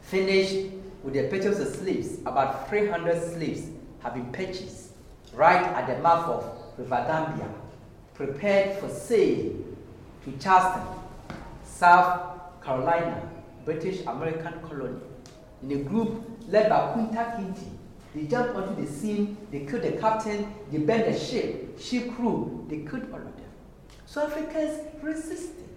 finished 0.00 0.72
with 1.02 1.12
the 1.12 1.24
purchase 1.28 1.58
of 1.58 1.68
slaves, 1.68 2.20
about 2.20 2.66
300 2.70 3.34
slaves 3.34 3.68
have 4.02 4.14
been 4.14 4.32
purchased 4.32 4.92
right 5.34 5.62
at 5.62 5.86
the 5.86 6.02
mouth 6.02 6.26
of 6.30 6.78
River 6.78 7.04
Gambia, 7.06 7.50
prepared 8.14 8.78
for 8.78 8.88
sale 8.88 9.52
to 10.24 10.32
Charleston, 10.40 10.86
South 11.62 12.40
Carolina, 12.64 13.20
British 13.66 14.00
American 14.06 14.54
colony. 14.66 15.00
In 15.62 15.72
a 15.72 15.76
group 15.82 16.24
led 16.48 16.70
by 16.70 16.94
Kunta 16.94 17.36
Kinte, 17.36 17.68
they 18.14 18.22
jumped 18.22 18.56
onto 18.56 18.82
the 18.82 18.90
scene, 18.90 19.36
they 19.52 19.66
killed 19.66 19.82
the 19.82 19.92
captain, 19.92 20.54
they 20.72 20.78
burned 20.78 21.04
the 21.04 21.18
ship, 21.18 21.78
ship 21.78 22.14
crew, 22.16 22.64
they 22.70 22.78
killed 22.78 23.12
all 23.12 23.18
of 23.18 23.36
them. 23.36 23.50
So 24.06 24.22
Africans 24.22 24.80
resisted. 25.02 25.67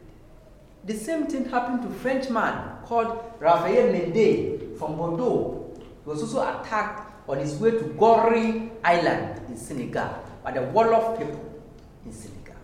The 0.85 0.95
same 0.95 1.27
thing 1.27 1.45
happened 1.45 1.83
to 1.83 1.89
a 1.89 1.99
Frenchman 1.99 2.53
called 2.85 3.23
Raphael 3.39 3.91
Mende 3.91 4.77
from 4.77 4.97
Bordeaux. 4.97 5.71
He 5.77 6.09
was 6.09 6.21
also 6.23 6.41
attacked 6.41 7.29
on 7.29 7.37
his 7.37 7.55
way 7.55 7.71
to 7.71 7.83
Gorée 7.99 8.71
Island 8.83 9.41
in 9.47 9.57
Senegal 9.57 10.09
by 10.43 10.51
the 10.51 10.61
Wolof 10.61 11.19
people 11.19 11.61
in 12.05 12.11
Senegal. 12.11 12.55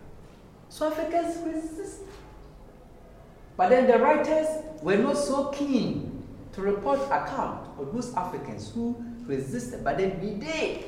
So 0.69 0.87
Africans 0.87 1.37
resist. 1.45 2.01
But 3.55 3.69
then 3.69 3.87
the 3.87 3.97
writers 3.99 4.47
were 4.81 4.97
not 4.97 5.17
so 5.17 5.45
keen 5.49 6.23
to 6.53 6.61
report 6.61 6.99
account 7.05 7.67
of 7.79 7.93
those 7.93 8.13
Africans 8.15 8.71
who 8.71 8.95
resisted, 9.25 9.83
but 9.83 9.97
then 9.97 10.19
we 10.21 10.31
did. 10.31 10.85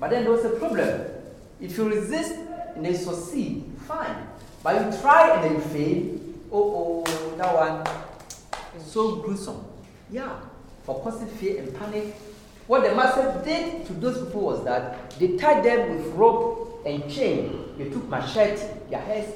But 0.00 0.10
then 0.10 0.24
there 0.24 0.32
was 0.32 0.44
a 0.44 0.50
problem. 0.50 1.02
If 1.60 1.76
you 1.76 1.88
resist 1.88 2.34
and 2.74 2.84
they 2.84 2.94
succeed, 2.94 3.64
fine. 3.86 4.27
But 4.62 4.74
you 4.74 5.00
try 5.00 5.36
and 5.36 5.44
then 5.44 5.54
you 5.54 5.60
fail, 5.60 6.20
oh 6.52 7.04
oh, 7.06 7.36
that 7.36 7.54
one 7.54 8.80
is 8.80 8.90
so 8.90 9.16
gruesome. 9.16 9.64
Yeah, 10.10 10.40
for 10.84 11.00
causing 11.02 11.28
fear 11.28 11.62
and 11.62 11.74
panic. 11.78 12.14
What 12.66 12.82
the 12.82 12.94
master 12.94 13.40
did 13.44 13.86
to 13.86 13.92
those 13.94 14.18
people 14.26 14.42
was 14.42 14.64
that 14.64 15.10
they 15.18 15.36
tied 15.36 15.64
them 15.64 15.96
with 15.96 16.06
rope 16.14 16.82
and 16.84 17.08
chain. 17.10 17.74
They 17.78 17.88
took 17.88 18.06
machete, 18.08 18.62
their 18.90 19.00
heads 19.00 19.32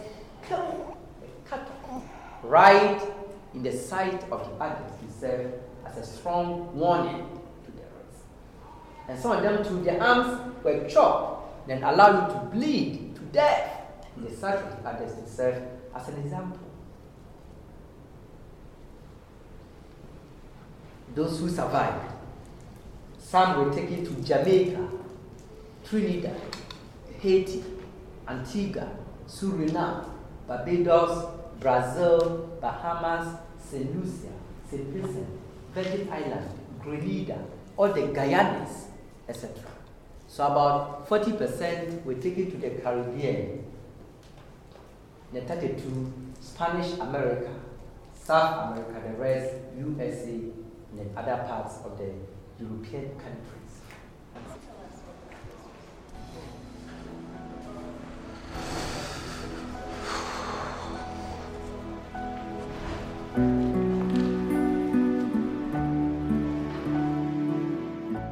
cut 0.48 0.60
off 0.60 2.02
right 2.42 3.00
in 3.54 3.62
the 3.62 3.72
sight 3.72 4.22
of 4.30 4.44
the 4.44 4.64
others 4.64 4.92
to 5.00 5.20
serve 5.20 5.52
as 5.86 5.96
a 5.96 6.04
strong 6.04 6.76
warning 6.76 7.26
to 7.64 7.70
the 7.70 7.82
rest. 7.82 8.24
And 9.08 9.18
some 9.18 9.32
of 9.32 9.42
them 9.42 9.64
too, 9.64 9.82
their 9.84 10.02
arms 10.02 10.54
were 10.64 10.88
chopped, 10.88 11.68
then 11.68 11.82
allowed 11.82 12.28
you 12.28 12.34
to 12.34 12.46
bleed 12.46 13.14
to 13.16 13.20
death 13.32 13.71
the 14.16 14.34
sight 14.34 14.58
of 14.58 14.82
the 14.82 14.88
others 14.88 15.12
serve 15.26 15.62
as 15.94 16.08
an 16.08 16.20
example. 16.20 16.58
Those 21.14 21.40
who 21.40 21.48
survived, 21.48 22.10
some 23.18 23.64
were 23.64 23.74
taken 23.74 24.04
to 24.04 24.22
Jamaica, 24.22 24.88
Trinidad, 25.84 26.40
Haiti, 27.20 27.62
Antigua, 28.28 28.88
Suriname, 29.26 30.06
Barbados, 30.46 31.28
Brazil, 31.60 32.58
Bahamas, 32.60 33.38
St. 33.58 33.94
Lucia, 33.94 34.32
St. 34.70 34.84
Vincent, 34.88 35.26
Virgin 35.74 36.08
Island, 36.10 36.48
Grenada, 36.82 37.38
all 37.76 37.92
the 37.92 38.00
Guyanas, 38.02 38.86
etc. 39.28 39.50
So 40.28 40.46
about 40.46 41.08
40% 41.08 42.04
were 42.04 42.14
taken 42.14 42.50
to 42.50 42.56
the 42.56 42.70
Caribbean, 42.70 43.64
the 45.32 45.40
32 45.40 46.12
Spanish 46.40 46.92
America, 46.98 47.50
South 48.14 48.72
America, 48.72 49.00
the 49.08 49.14
rest 49.14 49.54
USA, 49.78 50.40
and 50.98 51.16
other 51.16 51.42
parts 51.46 51.76
of 51.86 51.96
the 51.96 52.12
European 52.60 53.08
countries. 53.18 53.62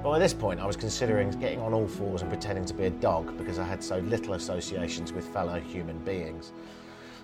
By 0.02 0.18
this 0.18 0.34
point, 0.34 0.60
I 0.60 0.66
was 0.66 0.76
considering 0.76 1.30
getting 1.30 1.60
on 1.60 1.72
all 1.72 1.86
fours 1.86 2.20
and 2.20 2.30
pretending 2.30 2.66
to 2.66 2.74
be 2.74 2.84
a 2.84 2.90
dog 2.90 3.38
because 3.38 3.58
I 3.58 3.64
had 3.64 3.82
so 3.82 4.00
little 4.00 4.34
associations 4.34 5.14
with 5.14 5.26
fellow 5.28 5.58
human 5.58 5.98
beings. 6.00 6.52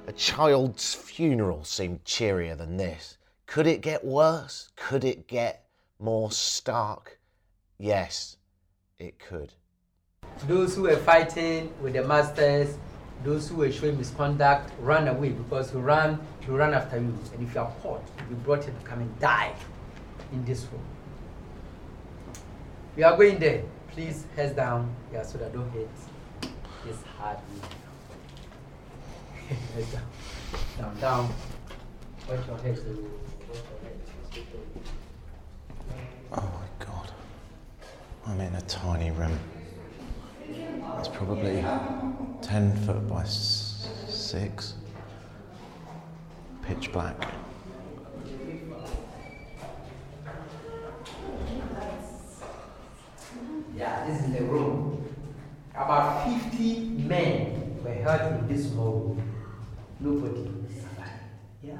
A 0.08 0.12
child's 0.12 0.94
funeral 0.94 1.64
seemed 1.64 2.04
cheerier 2.04 2.54
than 2.54 2.76
this. 2.76 3.18
Could 3.46 3.66
it 3.66 3.80
get 3.80 4.04
worse? 4.04 4.68
Could 4.76 5.04
it 5.04 5.26
get 5.26 5.66
more 5.98 6.30
stark? 6.30 7.18
Yes, 7.76 8.36
it 9.00 9.18
could. 9.18 9.52
Those 10.46 10.76
who 10.76 10.82
were 10.82 10.96
fighting 10.96 11.72
with 11.82 11.94
the 11.94 12.04
masters, 12.04 12.78
those 13.24 13.48
who 13.48 13.56
were 13.56 13.72
showing 13.72 13.98
misconduct, 13.98 14.70
ran 14.78 15.08
away 15.08 15.30
because 15.30 15.72
you 15.74 15.80
ran, 15.80 16.20
you 16.46 16.56
ran 16.56 16.72
after 16.72 16.98
you. 16.98 17.12
And 17.34 17.42
if 17.42 17.52
you 17.52 17.60
are 17.60 17.72
caught, 17.82 18.04
you 18.30 18.36
brought 18.36 18.62
here 18.62 18.74
to 18.78 18.86
come 18.86 19.00
and 19.00 19.18
die 19.18 19.54
in 20.30 20.44
this 20.44 20.66
room. 20.70 20.84
We 22.94 23.02
are 23.02 23.16
going 23.16 23.40
there. 23.40 23.64
Please, 23.88 24.24
heads 24.36 24.54
down, 24.54 24.94
yeah, 25.12 25.24
so 25.24 25.38
that 25.38 25.52
don't 25.52 25.70
hit 25.72 25.88
this 26.84 27.02
hard 27.18 27.38
down. 29.46 30.02
Down, 30.78 31.00
down. 31.00 31.34
Watch 32.28 32.46
your 32.46 32.58
head. 32.58 32.78
Oh 36.32 36.36
my 36.36 36.84
god. 36.84 37.10
I'm 38.26 38.40
in 38.40 38.54
a 38.54 38.60
tiny 38.62 39.10
room. 39.12 39.38
It's 40.98 41.08
probably 41.08 41.64
10 42.42 42.76
foot 42.84 43.08
by 43.08 43.24
6. 43.24 44.74
Pitch 46.62 46.92
black. 46.92 47.28
Yeah, 53.76 54.06
this 54.06 54.24
is 54.24 54.32
the 54.32 54.42
room. 54.42 55.06
About 55.74 56.26
50 56.26 56.80
men 56.80 57.78
were 57.84 57.92
held 57.92 58.40
in 58.40 58.48
this 58.48 58.66
room. 58.68 59.22
Nobody 60.00 60.44
survived. 60.68 61.10
Yeah. 61.62 61.78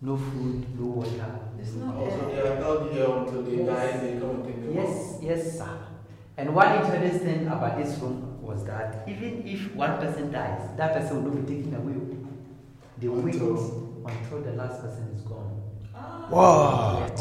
No 0.00 0.16
food, 0.16 0.78
no 0.78 0.86
water. 0.86 1.40
There's 1.56 1.74
no 1.74 1.92
Also, 1.92 2.30
they 2.30 2.40
are 2.40 2.56
held 2.56 2.92
here 2.92 3.06
until 3.10 3.42
they 3.42 3.56
die, 3.64 3.96
they 3.98 4.20
come 4.20 4.30
and 4.30 4.44
take 4.46 4.62
them 4.62 4.74
Yes, 4.74 5.18
yes, 5.22 5.58
sir. 5.58 5.78
And 6.36 6.54
one 6.54 6.72
interesting 6.84 7.18
thing 7.20 7.46
about 7.46 7.78
this 7.78 7.98
room 7.98 8.40
was 8.42 8.64
that 8.66 9.04
even 9.08 9.42
if 9.46 9.74
one 9.74 9.98
person 9.98 10.30
dies, 10.30 10.60
that 10.76 10.92
person 10.94 11.24
will 11.24 11.32
not 11.32 11.46
be 11.46 11.56
taken 11.56 11.74
away. 11.74 11.94
They 12.98 13.08
wait 13.08 13.34
Until- 13.34 14.02
until 14.06 14.40
the 14.42 14.52
last 14.52 14.82
person 14.82 15.08
is 15.16 15.22
gone. 15.22 15.60
What? 16.28 17.16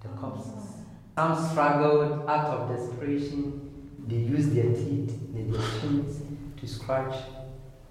The 0.00 0.08
corpses. 0.08 0.52
Some 1.14 1.48
struggled 1.50 2.28
out 2.28 2.46
of 2.46 2.68
desperation. 2.76 3.70
They 4.08 4.16
used 4.16 4.54
their 4.54 4.72
teeth 4.72 5.10
and 5.34 5.52
their 5.54 5.62
chins 5.80 6.22
to 6.56 6.66
scratch 6.66 7.14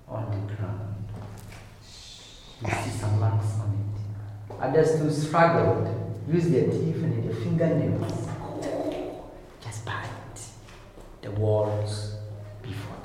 on 0.08 0.26
the 0.48 0.56
ground. 0.56 0.91
You 2.64 2.70
see 2.70 2.90
some 2.92 3.20
marks 3.20 3.60
on 3.60 3.72
it. 3.72 4.56
Others 4.62 5.00
too 5.00 5.10
struggled, 5.10 5.88
used 6.28 6.54
their 6.54 6.70
teeth 6.70 6.96
and 6.96 7.24
their 7.24 7.34
fingernails. 7.36 8.28
Just 9.62 9.84
bite 9.84 10.06
the 11.24 11.32
walls 11.32 12.18
before 12.62 12.98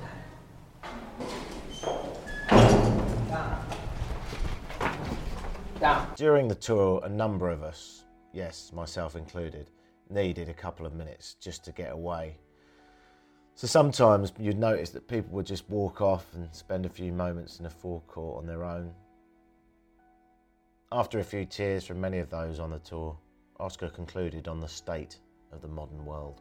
that. 5.80 6.16
During 6.16 6.48
the 6.48 6.54
tour, 6.54 7.00
a 7.04 7.08
number 7.08 7.48
of 7.50 7.62
us, 7.62 8.04
yes, 8.34 8.72
myself 8.74 9.16
included, 9.16 9.70
needed 10.10 10.50
a 10.50 10.54
couple 10.54 10.84
of 10.84 10.94
minutes 10.94 11.36
just 11.40 11.64
to 11.64 11.72
get 11.72 11.92
away. 11.92 12.36
So 13.54 13.66
sometimes 13.66 14.34
you'd 14.38 14.58
notice 14.58 14.90
that 14.90 15.08
people 15.08 15.32
would 15.32 15.46
just 15.46 15.66
walk 15.70 16.02
off 16.02 16.26
and 16.34 16.46
spend 16.54 16.84
a 16.84 16.90
few 16.90 17.10
moments 17.10 17.58
in 17.58 17.64
a 17.64 17.70
forecourt 17.70 18.36
on 18.36 18.46
their 18.46 18.62
own. 18.62 18.92
After 20.92 21.18
a 21.18 21.24
few 21.24 21.44
tears 21.44 21.84
from 21.84 22.00
many 22.00 22.20
of 22.20 22.30
those 22.30 22.60
on 22.60 22.70
the 22.70 22.78
tour, 22.78 23.18
Oscar 23.58 23.88
concluded 23.88 24.46
on 24.46 24.60
the 24.60 24.68
state 24.68 25.18
of 25.52 25.60
the 25.60 25.66
modern 25.66 26.04
world. 26.06 26.40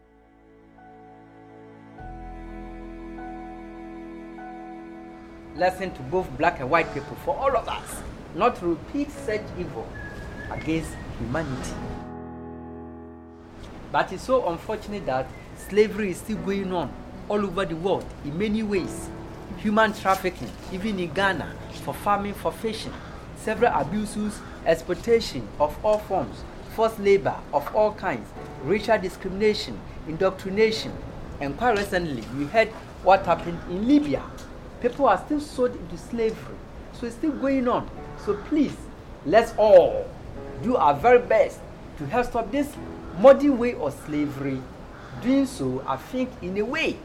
lesson 5.56 5.90
to 5.92 6.02
both 6.04 6.30
black 6.38 6.60
and 6.60 6.70
white 6.70 6.94
people 6.94 7.16
for 7.24 7.34
all 7.34 7.56
of 7.56 7.70
us 7.70 8.02
not 8.36 8.58
to 8.58 8.66
repeat 8.66 9.10
such 9.10 9.42
evil 9.58 9.88
against 10.52 10.92
humanity. 11.18 11.72
But 13.90 14.12
it's 14.12 14.24
so 14.24 14.50
unfortunate 14.50 15.06
that 15.06 15.28
slavery 15.56 16.12
is 16.12 16.18
still 16.18 16.38
going 16.40 16.74
on 16.74 16.94
all 17.30 17.44
over 17.44 17.64
the 17.64 17.78
world 17.78 18.06
in 18.25 18.38
many 18.38 18.64
ways. 18.64 19.10
Human 19.60 19.94
trafficking, 19.94 20.52
even 20.74 21.00
in 21.00 21.14
Ghana, 21.14 21.56
for 21.86 21.94
farming, 21.94 22.34
for 22.34 22.52
fishing, 22.52 22.92
several 23.46 23.72
abuses, 23.80 24.42
exploitation 24.66 25.48
of 25.60 25.78
all 25.86 26.00
forms, 26.00 26.44
forced 26.75 27.00
labor 27.00 27.36
of 27.54 27.74
all 27.75 27.94
kinds, 27.94 28.28
racial 28.64 28.98
discrimination, 29.00 29.80
indoctrination. 30.08 30.92
And 31.40 31.56
quite 31.56 31.78
recently, 31.78 32.24
we 32.38 32.46
heard 32.46 32.70
what 33.04 33.24
happened 33.24 33.60
in 33.70 33.88
Libya. 33.88 34.24
People 34.82 35.08
are 35.08 35.24
still 35.24 35.40
sold 35.40 35.75
into 35.75 35.96
slavery. 35.96 36.56
So 36.94 37.06
it's 37.06 37.16
still 37.16 37.34
going 37.34 37.68
on. 37.68 37.88
So 38.25 38.36
please, 38.50 38.75
let's 39.25 39.54
all 39.58 40.10
do 40.64 40.75
our 40.75 40.96
very 40.96 41.20
best 41.20 41.60
to 42.00 42.06
help 42.08 42.25
stop 42.25 42.52
this 42.52 42.74
modern 43.20 43.60
way 43.60 43.75
of 43.75 43.94
slavery. 44.06 44.60
Doing 45.22 45.46
so, 45.46 45.84
I 45.88 45.98
think, 45.98 46.32
in 46.42 46.58
a 46.58 46.66
way, 46.66 46.98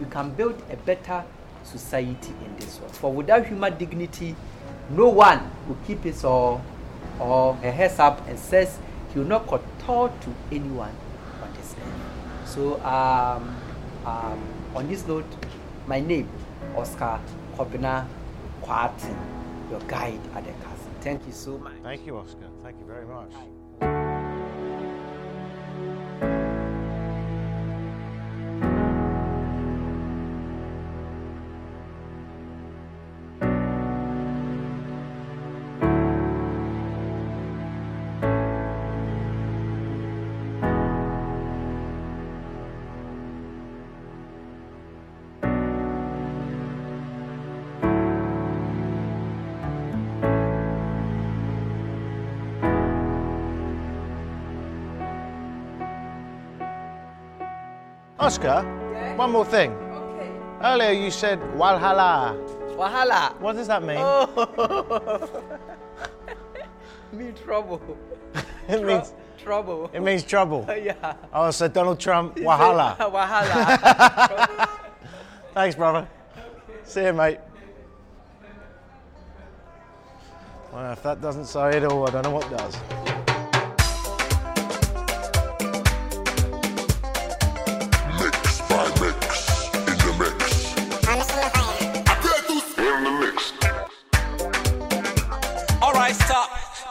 we 0.00 0.06
can 0.06 0.30
build 0.30 0.60
a 0.70 0.76
better 0.76 1.24
society 1.64 2.32
in 2.44 2.56
this 2.56 2.80
world. 2.80 2.94
For 2.96 3.12
without 3.12 3.46
human 3.46 3.76
dignity, 3.76 4.36
no 4.90 5.08
one 5.08 5.50
will 5.68 5.78
keep 5.86 6.02
his 6.02 6.24
or, 6.24 6.60
or 7.18 7.54
her 7.54 7.70
heads 7.70 7.98
up 7.98 8.26
and 8.28 8.38
says 8.38 8.78
he 9.12 9.18
will 9.18 9.26
not 9.26 9.46
kowtow 9.46 10.08
to 10.08 10.34
anyone 10.52 10.94
on 11.42 11.52
this 11.54 11.74
earth. 11.74 12.48
So, 12.48 12.80
um, 12.84 13.56
um, 14.04 14.42
on 14.74 14.88
this 14.88 15.06
note, 15.06 15.26
my 15.86 16.00
name, 16.00 16.28
Oscar 16.76 17.20
Kobina 17.56 18.06
Kwatin, 18.62 19.16
your 19.70 19.80
guide 19.80 20.20
at 20.34 20.44
the 20.44 20.52
castle. 20.64 20.90
Thank 21.00 21.26
you 21.26 21.32
so 21.32 21.58
much. 21.58 21.74
Thank 21.82 22.06
you, 22.06 22.16
Oscar. 22.18 22.48
Thank 22.62 22.78
you 22.78 22.86
very 22.86 23.06
much. 23.06 23.32
Oscar, 58.20 58.62
Yeah? 58.92 59.16
one 59.16 59.30
more 59.32 59.44
thing. 59.46 59.72
Okay. 59.72 60.30
Earlier 60.62 60.92
you 60.92 61.10
said 61.10 61.38
Walhalla. 61.56 62.36
Wahala. 62.76 63.38
What 63.40 63.56
does 63.56 63.66
that 63.68 63.82
mean? 63.82 63.98
Oh. 63.98 65.40
Me 67.12 67.32
trouble. 67.44 67.80
it 68.68 68.82
means 68.84 69.12
trouble. 69.42 69.90
it 69.92 70.00
means 70.00 70.22
trouble. 70.22 70.64
yeah. 70.68 71.14
Oh, 71.32 71.50
so 71.50 71.66
Donald 71.68 71.98
Trump, 71.98 72.36
Wahala. 72.36 72.96
Wahala. 73.16 74.68
Thanks, 75.54 75.74
brother. 75.76 76.06
See 76.84 77.04
you, 77.04 77.12
mate. 77.12 77.38
Well, 80.72 80.92
if 80.92 81.02
that 81.02 81.20
doesn't 81.20 81.46
say 81.46 81.76
it 81.78 81.84
all, 81.84 82.06
I 82.06 82.10
don't 82.12 82.22
know 82.22 82.30
what 82.30 82.48
does. 82.50 82.76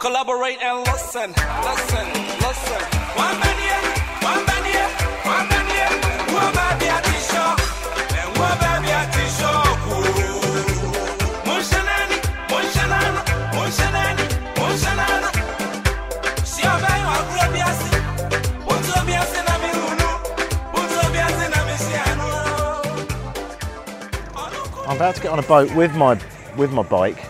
Collaborate 0.00 0.58
and 0.62 0.78
listen, 0.86 1.34
listen, 1.62 2.06
listen. 2.40 3.00
I'm 24.90 24.96
about 24.96 25.14
to 25.14 25.22
get 25.22 25.30
on 25.30 25.38
a 25.38 25.42
boat 25.42 25.72
with 25.76 25.94
my 25.94 26.20
with 26.56 26.72
my 26.72 26.82
bike, 26.82 27.24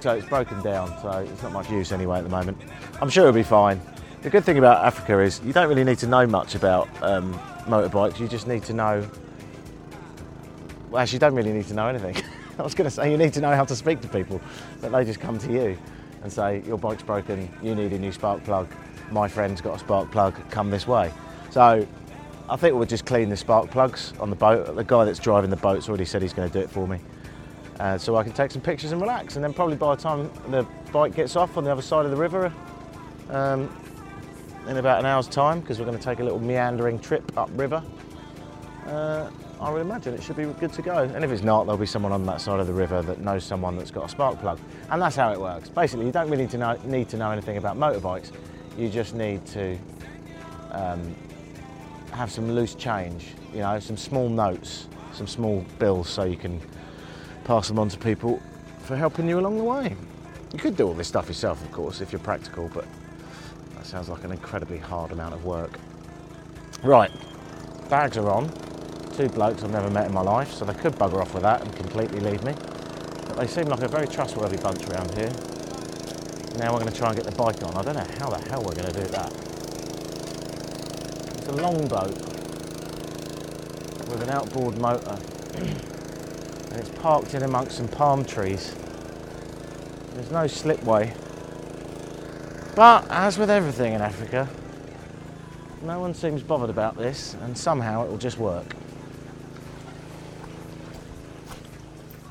so 0.00 0.14
it's 0.14 0.26
broken 0.26 0.60
down, 0.62 0.88
so 1.02 1.10
it's 1.10 1.42
not 1.42 1.52
much 1.52 1.70
use 1.70 1.92
anyway 1.92 2.18
at 2.18 2.24
the 2.24 2.30
moment. 2.30 2.58
I'm 3.00 3.10
sure 3.10 3.24
it'll 3.24 3.34
be 3.34 3.42
fine. 3.42 3.80
The 4.22 4.30
good 4.30 4.44
thing 4.44 4.58
about 4.58 4.84
Africa 4.84 5.20
is 5.20 5.40
you 5.44 5.52
don't 5.52 5.68
really 5.68 5.84
need 5.84 5.98
to 5.98 6.06
know 6.06 6.26
much 6.26 6.54
about 6.54 6.88
um, 7.02 7.34
motorbikes. 7.66 8.18
You 8.18 8.28
just 8.28 8.46
need 8.46 8.62
to 8.64 8.72
know. 8.72 9.08
Well, 10.90 11.02
actually, 11.02 11.16
you 11.16 11.20
don't 11.20 11.34
really 11.34 11.52
need 11.52 11.66
to 11.66 11.74
know 11.74 11.88
anything. 11.88 12.16
I 12.58 12.62
was 12.62 12.74
going 12.74 12.86
to 12.86 12.90
say 12.90 13.10
you 13.10 13.16
need 13.16 13.32
to 13.34 13.40
know 13.40 13.54
how 13.54 13.64
to 13.64 13.76
speak 13.76 14.00
to 14.00 14.08
people, 14.08 14.40
but 14.80 14.90
they 14.90 15.04
just 15.04 15.20
come 15.20 15.38
to 15.38 15.52
you 15.52 15.78
and 16.22 16.32
say 16.32 16.62
your 16.66 16.78
bike's 16.78 17.02
broken. 17.02 17.48
You 17.62 17.74
need 17.74 17.92
a 17.92 17.98
new 17.98 18.12
spark 18.12 18.42
plug. 18.44 18.68
My 19.10 19.28
friend's 19.28 19.60
got 19.60 19.76
a 19.76 19.78
spark 19.78 20.10
plug. 20.10 20.34
Come 20.50 20.70
this 20.70 20.86
way. 20.86 21.12
So 21.50 21.86
I 22.48 22.56
think 22.56 22.74
we'll 22.74 22.86
just 22.86 23.06
clean 23.06 23.28
the 23.28 23.36
spark 23.36 23.70
plugs 23.70 24.12
on 24.18 24.30
the 24.30 24.36
boat. 24.36 24.74
The 24.74 24.84
guy 24.84 25.04
that's 25.04 25.18
driving 25.18 25.50
the 25.50 25.56
boat's 25.56 25.88
already 25.88 26.04
said 26.04 26.22
he's 26.22 26.32
going 26.32 26.48
to 26.48 26.52
do 26.52 26.60
it 26.60 26.70
for 26.70 26.88
me. 26.88 26.98
Uh, 27.78 27.96
so 27.96 28.16
I 28.16 28.24
can 28.24 28.32
take 28.32 28.50
some 28.50 28.62
pictures 28.62 28.92
and 28.92 29.00
relax. 29.00 29.36
And 29.36 29.44
then 29.44 29.52
probably 29.52 29.76
by 29.76 29.94
the 29.94 30.02
time 30.02 30.30
the 30.48 30.66
bike 30.92 31.14
gets 31.14 31.36
off 31.36 31.56
on 31.56 31.64
the 31.64 31.70
other 31.70 31.82
side 31.82 32.04
of 32.04 32.10
the 32.10 32.16
river, 32.16 32.52
um, 33.30 33.70
in 34.66 34.76
about 34.76 34.98
an 35.00 35.06
hour's 35.06 35.28
time, 35.28 35.60
because 35.60 35.78
we're 35.78 35.86
going 35.86 35.96
to 35.96 36.04
take 36.04 36.20
a 36.20 36.22
little 36.22 36.40
meandering 36.40 36.98
trip 36.98 37.30
upriver, 37.36 37.82
uh, 38.86 39.30
I 39.60 39.70
would 39.70 39.80
imagine 39.80 40.14
it 40.14 40.22
should 40.22 40.36
be 40.36 40.44
good 40.44 40.72
to 40.74 40.82
go. 40.82 40.98
And 40.98 41.24
if 41.24 41.30
it's 41.30 41.42
not, 41.42 41.64
there'll 41.64 41.78
be 41.78 41.86
someone 41.86 42.12
on 42.12 42.24
that 42.26 42.40
side 42.40 42.60
of 42.60 42.66
the 42.66 42.72
river 42.72 43.02
that 43.02 43.20
knows 43.20 43.44
someone 43.44 43.76
that's 43.76 43.90
got 43.90 44.04
a 44.04 44.08
spark 44.08 44.38
plug. 44.40 44.58
And 44.90 45.02
that's 45.02 45.16
how 45.16 45.32
it 45.32 45.40
works. 45.40 45.68
Basically, 45.68 46.06
you 46.06 46.12
don't 46.12 46.30
really 46.30 46.44
need 46.44 46.50
to 46.50 46.58
know, 46.58 46.78
need 46.84 47.08
to 47.10 47.16
know 47.16 47.30
anything 47.30 47.56
about 47.56 47.76
motorbikes. 47.76 48.30
You 48.76 48.88
just 48.88 49.14
need 49.14 49.44
to 49.46 49.76
um, 50.70 51.14
have 52.12 52.30
some 52.30 52.52
loose 52.52 52.74
change, 52.74 53.34
you 53.52 53.60
know, 53.60 53.80
some 53.80 53.96
small 53.96 54.28
notes, 54.28 54.86
some 55.12 55.26
small 55.26 55.64
bills 55.78 56.08
so 56.08 56.24
you 56.24 56.36
can 56.36 56.60
pass 57.48 57.66
them 57.68 57.78
on 57.78 57.88
to 57.88 57.96
people 57.96 58.42
for 58.80 58.94
helping 58.94 59.26
you 59.26 59.40
along 59.40 59.56
the 59.56 59.64
way. 59.64 59.96
You 60.52 60.58
could 60.58 60.76
do 60.76 60.86
all 60.86 60.92
this 60.92 61.08
stuff 61.08 61.28
yourself, 61.28 61.64
of 61.64 61.72
course, 61.72 62.02
if 62.02 62.12
you're 62.12 62.18
practical, 62.20 62.70
but 62.74 62.84
that 63.74 63.86
sounds 63.86 64.10
like 64.10 64.22
an 64.22 64.32
incredibly 64.32 64.76
hard 64.76 65.12
amount 65.12 65.32
of 65.32 65.46
work. 65.46 65.80
Right, 66.82 67.10
bags 67.88 68.18
are 68.18 68.28
on. 68.28 68.52
Two 69.16 69.30
blokes 69.30 69.64
I've 69.64 69.70
never 69.70 69.88
met 69.88 70.04
in 70.04 70.12
my 70.12 70.20
life, 70.20 70.52
so 70.52 70.66
they 70.66 70.74
could 70.74 70.92
bugger 70.96 71.22
off 71.22 71.32
with 71.32 71.42
that 71.42 71.62
and 71.62 71.74
completely 71.74 72.20
leave 72.20 72.44
me. 72.44 72.52
But 73.26 73.38
they 73.38 73.46
seem 73.46 73.64
like 73.64 73.80
a 73.80 73.88
very 73.88 74.06
trustworthy 74.06 74.58
bunch 74.58 74.86
around 74.88 75.14
here. 75.14 75.32
Now 76.58 76.74
we're 76.74 76.80
going 76.80 76.92
to 76.92 76.98
try 76.98 77.08
and 77.08 77.16
get 77.16 77.24
the 77.24 77.34
bike 77.34 77.62
on. 77.64 77.74
I 77.74 77.82
don't 77.82 77.96
know 77.96 78.14
how 78.18 78.28
the 78.28 78.46
hell 78.50 78.62
we're 78.62 78.74
going 78.74 78.92
to 78.92 79.00
do 79.00 79.08
that. 79.08 79.32
It's 81.38 81.46
a 81.46 81.52
long 81.52 81.88
boat 81.88 82.14
with 84.06 84.22
an 84.22 84.28
outboard 84.28 84.76
motor 84.76 85.18
and 86.78 86.86
it's 86.86 86.98
parked 87.00 87.34
in 87.34 87.42
amongst 87.42 87.76
some 87.76 87.88
palm 87.88 88.24
trees. 88.24 88.72
There's 90.14 90.30
no 90.30 90.46
slipway. 90.46 91.12
But 92.76 93.04
as 93.10 93.36
with 93.36 93.50
everything 93.50 93.94
in 93.94 94.00
Africa, 94.00 94.48
no 95.82 95.98
one 95.98 96.14
seems 96.14 96.40
bothered 96.40 96.70
about 96.70 96.96
this 96.96 97.34
and 97.42 97.58
somehow 97.58 98.04
it 98.04 98.10
will 98.10 98.18
just 98.18 98.38
work. 98.38 98.76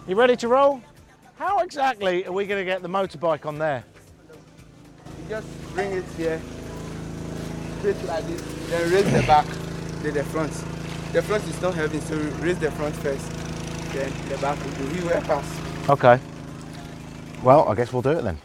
You 0.08 0.16
ready 0.16 0.38
to 0.38 0.48
roll? 0.48 0.82
How 1.38 1.60
exactly 1.60 2.26
are 2.26 2.32
we 2.32 2.46
going 2.46 2.62
to 2.62 2.66
get 2.66 2.82
the 2.82 2.88
motorbike 2.88 3.46
on 3.46 3.60
there? 3.60 3.84
You 5.24 5.30
just 5.30 5.74
bring 5.74 5.92
it 5.92 6.06
here, 6.16 6.42
straight 7.80 8.02
like 8.06 8.26
this, 8.28 8.42
then 8.70 8.92
raise 8.94 9.12
the 9.12 9.28
back, 9.28 9.46
then 10.04 10.14
the 10.14 10.24
front. 10.24 10.54
The 11.12 11.22
front 11.22 11.44
is 11.44 11.62
not 11.62 11.74
heavy, 11.74 12.00
so 12.00 12.16
raise 12.40 12.60
the 12.60 12.72
front 12.72 12.96
first, 12.98 13.37
then 13.98 14.12
the 14.30 14.38
back 14.38 14.58
do. 14.78 14.88
We 14.88 15.02
will 15.02 15.22
pass. 15.22 15.90
Okay. 15.90 16.20
Well, 17.44 17.68
I 17.68 17.76
guess 17.76 17.92
we'll 17.92 18.02
do 18.02 18.12
it 18.12 18.22
then. 18.24 18.38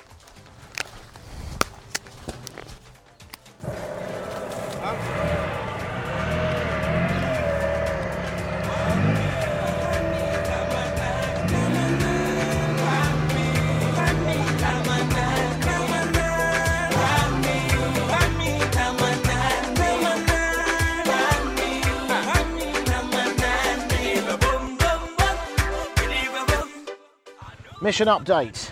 Mission 27.93 28.09
update. 28.09 28.71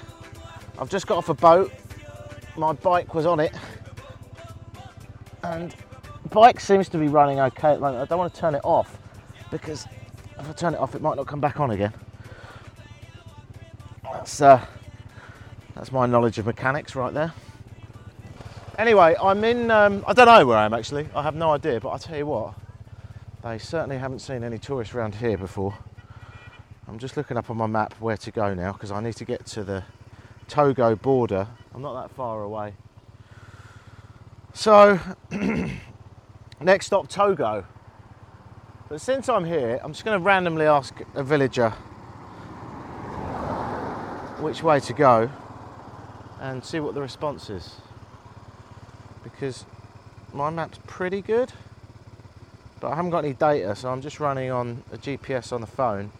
I've 0.78 0.88
just 0.88 1.06
got 1.06 1.18
off 1.18 1.28
a 1.28 1.34
boat. 1.34 1.70
My 2.56 2.72
bike 2.72 3.12
was 3.12 3.26
on 3.26 3.38
it. 3.38 3.52
and 5.42 5.74
bike 6.30 6.58
seems 6.58 6.88
to 6.88 6.96
be 6.96 7.06
running 7.06 7.38
okay 7.38 7.68
at 7.68 7.74
the 7.74 7.80
moment. 7.80 8.00
I 8.00 8.06
don't 8.06 8.18
want 8.18 8.32
to 8.32 8.40
turn 8.40 8.54
it 8.54 8.62
off 8.64 8.96
because 9.50 9.84
if 10.38 10.48
I 10.48 10.52
turn 10.54 10.72
it 10.72 10.80
off, 10.80 10.94
it 10.94 11.02
might 11.02 11.16
not 11.16 11.26
come 11.26 11.38
back 11.38 11.60
on 11.60 11.72
again. 11.72 11.92
That's 14.04 14.40
uh, 14.40 14.64
that's 15.74 15.92
my 15.92 16.06
knowledge 16.06 16.38
of 16.38 16.46
mechanics 16.46 16.94
right 16.96 17.12
there. 17.12 17.34
Anyway, 18.78 19.16
I'm 19.22 19.44
in. 19.44 19.70
Um, 19.70 20.02
I 20.06 20.14
don't 20.14 20.28
know 20.28 20.46
where 20.46 20.56
I 20.56 20.64
am 20.64 20.72
actually. 20.72 21.06
I 21.14 21.22
have 21.22 21.34
no 21.34 21.50
idea. 21.50 21.78
But 21.78 21.90
I 21.90 21.98
tell 21.98 22.16
you 22.16 22.24
what, 22.24 22.54
they 23.44 23.58
certainly 23.58 23.98
haven't 23.98 24.20
seen 24.20 24.42
any 24.42 24.56
tourists 24.56 24.94
around 24.94 25.16
here 25.16 25.36
before. 25.36 25.76
I'm 26.90 26.98
just 26.98 27.16
looking 27.16 27.36
up 27.36 27.48
on 27.48 27.56
my 27.56 27.68
map 27.68 27.94
where 28.00 28.16
to 28.16 28.32
go 28.32 28.52
now 28.52 28.72
because 28.72 28.90
I 28.90 29.00
need 29.00 29.14
to 29.14 29.24
get 29.24 29.46
to 29.46 29.62
the 29.62 29.84
Togo 30.48 30.96
border. 30.96 31.46
I'm 31.72 31.82
not 31.82 32.02
that 32.02 32.12
far 32.16 32.42
away. 32.42 32.74
So, 34.54 34.98
next 36.60 36.86
stop 36.86 37.06
Togo. 37.08 37.64
But 38.88 39.00
since 39.00 39.28
I'm 39.28 39.44
here, 39.44 39.78
I'm 39.84 39.92
just 39.92 40.04
going 40.04 40.18
to 40.18 40.24
randomly 40.24 40.66
ask 40.66 40.92
a 41.14 41.22
villager 41.22 41.70
which 44.40 44.64
way 44.64 44.80
to 44.80 44.92
go 44.92 45.30
and 46.40 46.64
see 46.64 46.80
what 46.80 46.94
the 46.94 47.00
response 47.00 47.50
is. 47.50 47.76
Because 49.22 49.64
my 50.32 50.50
map's 50.50 50.80
pretty 50.88 51.22
good, 51.22 51.52
but 52.80 52.88
I 52.88 52.96
haven't 52.96 53.12
got 53.12 53.24
any 53.24 53.34
data, 53.34 53.76
so 53.76 53.90
I'm 53.90 54.00
just 54.00 54.18
running 54.18 54.50
on 54.50 54.82
a 54.90 54.98
GPS 54.98 55.52
on 55.52 55.60
the 55.60 55.68
phone. 55.68 56.10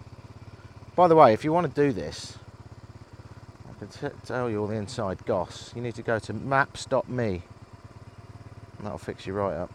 By 1.01 1.09
the 1.09 1.17
way, 1.17 1.33
if 1.33 1.45
you 1.45 1.53
want 1.55 1.67
to 1.67 1.83
do 1.83 1.95
this, 1.95 2.37
I 3.67 3.73
can 3.79 4.13
tell 4.27 4.51
you 4.51 4.61
all 4.61 4.67
the 4.67 4.75
inside 4.75 5.25
goss. 5.25 5.73
You 5.75 5.81
need 5.81 5.95
to 5.95 6.03
go 6.03 6.19
to 6.19 6.35
maps.me, 6.35 7.03
and 7.17 7.43
that'll 8.83 8.99
fix 8.99 9.27
you 9.27 9.33
right 9.33 9.55
up. 9.55 9.73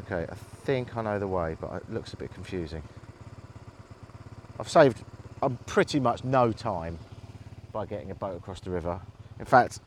Okay, 0.00 0.30
I 0.30 0.34
think 0.34 0.94
I 0.98 1.02
know 1.02 1.18
the 1.18 1.26
way, 1.26 1.56
but 1.58 1.76
it 1.76 1.90
looks 1.90 2.12
a 2.12 2.18
bit 2.18 2.34
confusing. 2.34 2.82
I've 4.60 4.68
saved 4.68 5.02
um, 5.40 5.58
pretty 5.64 5.98
much 5.98 6.24
no 6.24 6.52
time 6.52 6.98
by 7.72 7.86
getting 7.86 8.10
a 8.10 8.14
boat 8.14 8.36
across 8.36 8.60
the 8.60 8.70
river. 8.70 9.00
In 9.38 9.46
fact, 9.46 9.80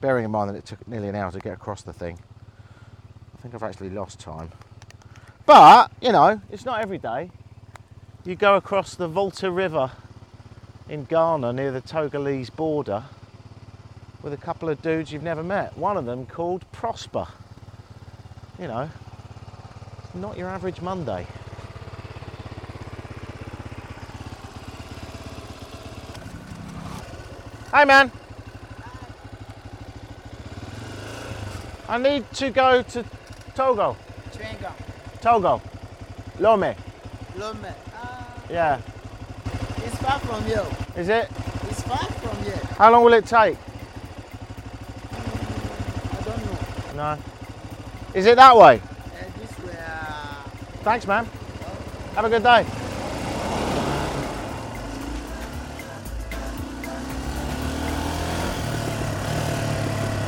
bearing 0.00 0.24
in 0.24 0.32
mind 0.32 0.50
that 0.50 0.56
it 0.56 0.66
took 0.66 0.88
nearly 0.88 1.08
an 1.08 1.14
hour 1.14 1.30
to 1.30 1.38
get 1.38 1.52
across 1.52 1.82
the 1.82 1.92
thing, 1.92 2.18
I 3.38 3.42
think 3.42 3.54
I've 3.54 3.62
actually 3.62 3.90
lost 3.90 4.18
time. 4.18 4.50
But, 5.46 5.92
you 6.00 6.10
know, 6.10 6.40
it's 6.50 6.64
not 6.64 6.80
every 6.80 6.98
day. 6.98 7.30
You 8.26 8.36
go 8.36 8.56
across 8.56 8.94
the 8.94 9.06
Volta 9.06 9.50
River 9.50 9.90
in 10.88 11.04
Ghana 11.04 11.52
near 11.52 11.70
the 11.70 11.82
Togolese 11.82 12.54
border 12.54 13.04
with 14.22 14.32
a 14.32 14.38
couple 14.38 14.70
of 14.70 14.80
dudes 14.80 15.12
you've 15.12 15.22
never 15.22 15.42
met. 15.42 15.76
One 15.76 15.98
of 15.98 16.06
them 16.06 16.24
called 16.24 16.64
Prosper. 16.72 17.26
You 18.58 18.68
know, 18.68 18.88
not 20.14 20.38
your 20.38 20.48
average 20.48 20.80
Monday. 20.80 21.26
Hey 27.74 27.84
man. 27.84 28.10
I 31.90 31.98
need 31.98 32.32
to 32.32 32.48
go 32.48 32.80
to 32.80 33.04
Togo. 33.54 33.98
Chewing-gum. 34.32 34.72
Togo. 35.20 35.60
Lome. 36.38 36.74
Lome. 37.36 37.74
Ah, 38.44 38.52
Yeah. 38.52 38.78
it's 39.84 39.96
far 39.96 40.18
from 40.20 40.44
here. 40.44 40.64
Is 40.96 41.08
it? 41.08 41.28
It's 41.70 41.82
far 41.82 41.96
from 41.98 42.42
here. 42.44 42.60
How 42.78 42.90
long 42.90 43.04
will 43.04 43.12
it 43.14 43.26
take? 43.26 43.56
I 45.12 46.22
don't 46.24 46.94
know. 46.96 47.14
No. 47.14 47.18
Is 48.14 48.26
it 48.26 48.36
that 48.36 48.56
way? 48.56 48.80
Uh, 48.80 48.80
this 49.40 49.58
way. 49.64 49.72
Uh, 49.78 50.48
Thanks, 50.82 51.06
man. 51.06 51.26
Have 52.14 52.24
a 52.24 52.28
good 52.28 52.42
day. 52.42 52.64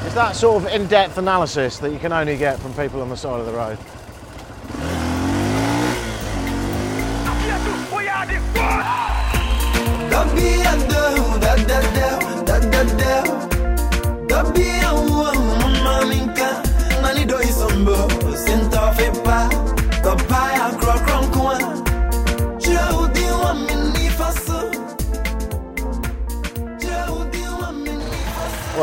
It's 0.05 0.15
that 0.15 0.37
sort 0.37 0.63
of 0.65 0.73
in-depth 0.73 1.19
analysis 1.19 1.79
that 1.79 1.91
you 1.93 1.99
can 1.99 2.13
only 2.13 2.37
get 2.37 2.59
from 2.61 2.73
people 2.75 3.03
on 3.03 3.09
the 3.09 3.17
side 3.17 3.41
of 3.41 3.47
the 3.47 3.53
road. 3.53 3.79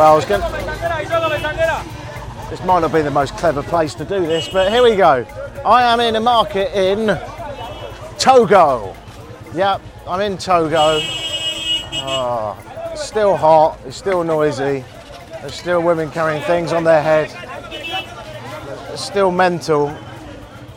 Well, 0.04 0.12
I 0.12 0.16
was 0.18 0.26
going. 0.26 0.42
This 2.50 2.62
might 2.66 2.82
not 2.82 2.92
be 2.92 3.02
the 3.02 3.10
most 3.10 3.38
clever 3.38 3.64
place 3.64 3.94
to 3.96 4.04
do 4.04 4.20
this, 4.26 4.50
but 4.50 4.70
here 4.70 4.84
we 4.84 4.98
go. 4.98 5.26
I 5.66 5.84
am 5.84 6.02
in 6.02 6.18
a 6.18 6.20
market 6.20 6.78
in 6.78 7.18
Togo. 8.20 8.98
Yep, 9.54 9.82
I'm 10.06 10.20
in 10.20 10.38
Togo. 10.38 11.00
Oh, 12.04 12.90
it's 12.92 13.08
still 13.08 13.38
hot. 13.38 13.80
It's 13.86 13.96
still 13.96 14.26
noisy. 14.26 14.84
There's 15.40 15.56
still 15.56 15.82
women 15.82 16.12
carrying 16.12 16.44
things 16.44 16.74
on 16.74 16.84
their 16.84 17.02
head. 17.02 17.32
It's 18.92 19.06
still 19.06 19.32
mental. 19.32 19.88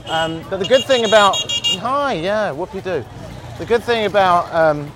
Um, 0.07 0.45
but 0.49 0.59
the 0.59 0.69
good 0.69 0.85
thing 0.85 1.05
about 1.05 1.35
hi, 1.81 2.13
yeah, 2.13 2.53
whoop 2.53 2.73
you 2.73 2.81
do. 2.81 3.05
The 3.59 3.67
good 3.67 3.83
thing 3.83 4.07
about 4.07 4.55
um, 4.55 4.93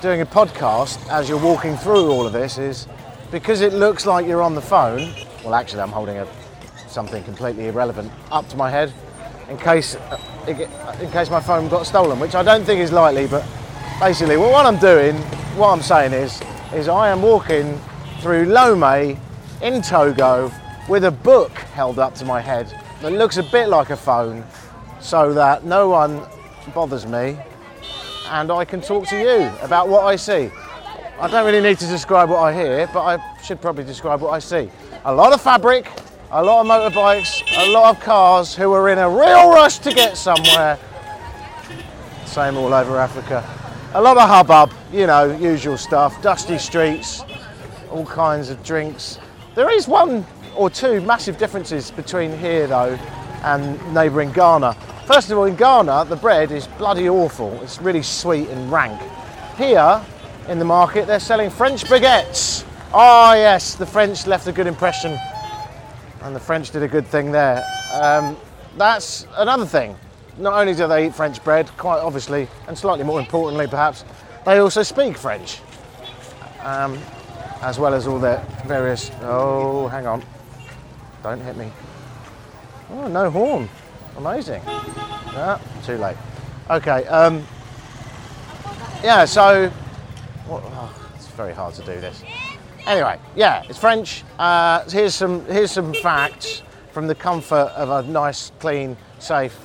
doing 0.00 0.22
a 0.22 0.26
podcast 0.26 1.06
as 1.10 1.28
you're 1.28 1.38
walking 1.38 1.76
through 1.76 2.10
all 2.10 2.26
of 2.26 2.32
this 2.32 2.56
is 2.56 2.86
because 3.30 3.60
it 3.60 3.72
looks 3.72 4.06
like 4.06 4.26
you're 4.26 4.42
on 4.42 4.54
the 4.54 4.60
phone. 4.60 5.12
Well, 5.44 5.54
actually, 5.54 5.82
I'm 5.82 5.90
holding 5.90 6.18
a, 6.18 6.26
something 6.88 7.22
completely 7.24 7.68
irrelevant 7.68 8.10
up 8.30 8.48
to 8.48 8.56
my 8.56 8.70
head 8.70 8.92
in 9.48 9.56
case 9.58 9.96
uh, 9.96 10.18
in 11.00 11.10
case 11.10 11.30
my 11.30 11.40
phone 11.40 11.68
got 11.68 11.86
stolen, 11.86 12.18
which 12.18 12.34
I 12.34 12.42
don't 12.42 12.64
think 12.64 12.80
is 12.80 12.92
likely. 12.92 13.26
But 13.26 13.46
basically, 14.00 14.36
well, 14.36 14.52
what 14.52 14.66
I'm 14.66 14.78
doing, 14.78 15.16
what 15.56 15.68
I'm 15.68 15.82
saying 15.82 16.12
is, 16.12 16.40
is 16.72 16.88
I 16.88 17.08
am 17.08 17.22
walking 17.22 17.80
through 18.20 18.46
Lome 18.46 19.18
in 19.62 19.82
Togo 19.82 20.52
with 20.88 21.04
a 21.04 21.10
book 21.10 21.52
held 21.52 21.98
up 21.98 22.14
to 22.16 22.24
my 22.24 22.40
head 22.40 22.74
that 23.02 23.12
looks 23.12 23.36
a 23.36 23.42
bit 23.44 23.68
like 23.68 23.90
a 23.90 23.96
phone, 23.96 24.44
so 25.00 25.32
that 25.34 25.64
no 25.64 25.88
one 25.88 26.22
bothers 26.74 27.06
me 27.06 27.38
and 28.30 28.50
I 28.50 28.64
can 28.64 28.80
talk 28.80 29.06
to 29.08 29.18
you 29.18 29.50
about 29.60 29.88
what 29.88 30.04
I 30.04 30.16
see. 30.16 30.50
I 31.20 31.28
don't 31.28 31.44
really 31.44 31.60
need 31.60 31.78
to 31.80 31.86
describe 31.86 32.30
what 32.30 32.38
I 32.38 32.54
hear, 32.54 32.88
but 32.94 33.02
I 33.02 33.42
should 33.42 33.60
probably 33.60 33.84
describe 33.84 34.22
what 34.22 34.30
I 34.30 34.38
see. 34.38 34.70
A 35.04 35.14
lot 35.14 35.34
of 35.34 35.42
fabric, 35.42 35.86
a 36.30 36.42
lot 36.42 36.62
of 36.62 36.66
motorbikes, 36.66 37.42
a 37.58 37.70
lot 37.70 37.94
of 37.94 38.02
cars 38.02 38.54
who 38.54 38.72
are 38.72 38.88
in 38.88 38.96
a 38.96 39.06
real 39.06 39.50
rush 39.50 39.80
to 39.80 39.92
get 39.92 40.16
somewhere. 40.16 40.78
Same 42.24 42.56
all 42.56 42.72
over 42.72 42.96
Africa. 42.96 43.46
A 43.92 44.00
lot 44.00 44.16
of 44.16 44.26
hubbub, 44.30 44.72
you 44.90 45.06
know, 45.06 45.36
usual 45.36 45.76
stuff, 45.76 46.22
dusty 46.22 46.56
streets, 46.56 47.22
all 47.90 48.06
kinds 48.06 48.48
of 48.48 48.64
drinks. 48.64 49.18
There 49.54 49.70
is 49.70 49.86
one 49.86 50.24
or 50.56 50.70
two 50.70 51.02
massive 51.02 51.36
differences 51.36 51.90
between 51.90 52.34
here 52.38 52.66
though 52.66 52.98
and 53.42 53.92
neighbouring 53.92 54.32
Ghana. 54.32 54.72
First 55.04 55.30
of 55.30 55.36
all, 55.36 55.44
in 55.44 55.56
Ghana, 55.56 56.06
the 56.06 56.16
bread 56.16 56.50
is 56.50 56.66
bloody 56.66 57.10
awful. 57.10 57.52
It's 57.62 57.78
really 57.78 58.02
sweet 58.02 58.48
and 58.48 58.72
rank. 58.72 58.98
Here 59.58 60.02
in 60.48 60.58
the 60.58 60.64
market, 60.64 61.06
they're 61.06 61.20
selling 61.20 61.50
French 61.50 61.84
baguettes. 61.84 62.64
Oh 62.92 63.34
yes, 63.34 63.74
the 63.74 63.86
French 63.86 64.26
left 64.26 64.46
a 64.46 64.52
good 64.52 64.66
impression, 64.66 65.18
and 66.22 66.34
the 66.34 66.40
French 66.40 66.70
did 66.70 66.82
a 66.82 66.88
good 66.88 67.06
thing 67.06 67.30
there. 67.30 67.64
Um, 67.92 68.36
that's 68.76 69.26
another 69.36 69.66
thing. 69.66 69.96
Not 70.38 70.54
only 70.54 70.74
do 70.74 70.88
they 70.88 71.06
eat 71.06 71.14
French 71.14 71.42
bread, 71.44 71.68
quite 71.76 72.00
obviously, 72.00 72.48
and 72.66 72.76
slightly 72.76 73.04
more 73.04 73.20
importantly, 73.20 73.66
perhaps, 73.66 74.04
they 74.44 74.58
also 74.58 74.82
speak 74.82 75.16
French, 75.16 75.60
um, 76.62 76.98
as 77.62 77.78
well 77.78 77.94
as 77.94 78.06
all 78.06 78.18
their 78.18 78.44
various. 78.66 79.10
Oh, 79.22 79.88
hang 79.88 80.06
on! 80.06 80.24
Don't 81.22 81.40
hit 81.40 81.56
me. 81.56 81.70
Oh, 82.92 83.06
no 83.06 83.30
horn. 83.30 83.68
Amazing. 84.16 84.62
Ah, 84.66 85.60
too 85.84 85.96
late. 85.96 86.16
Okay. 86.70 87.06
Um, 87.06 87.46
yeah. 89.02 89.24
So, 89.24 89.70
what, 90.50 90.62
oh, 90.66 91.12
it's 91.14 91.28
very 91.28 91.54
hard 91.54 91.74
to 91.74 91.82
do 91.82 92.00
this. 92.00 92.22
Anyway, 92.86 93.18
yeah, 93.36 93.62
it's 93.68 93.78
French. 93.78 94.24
Uh, 94.38 94.82
here's 94.90 95.14
some 95.14 95.44
here's 95.46 95.70
some 95.70 95.94
facts 95.94 96.62
from 96.92 97.06
the 97.06 97.14
comfort 97.14 97.70
of 97.76 97.88
a 97.90 98.08
nice, 98.08 98.50
clean, 98.58 98.96
safe, 99.20 99.56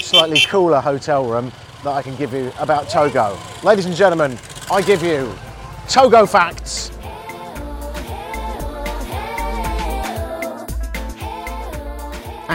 slightly 0.00 0.40
cooler 0.48 0.80
hotel 0.80 1.24
room 1.26 1.52
that 1.84 1.90
I 1.90 2.02
can 2.02 2.16
give 2.16 2.32
you 2.32 2.52
about 2.58 2.88
Togo. 2.88 3.38
Ladies 3.62 3.86
and 3.86 3.94
gentlemen, 3.94 4.36
I 4.70 4.82
give 4.82 5.02
you 5.02 5.32
Togo 5.88 6.26
facts. 6.26 6.90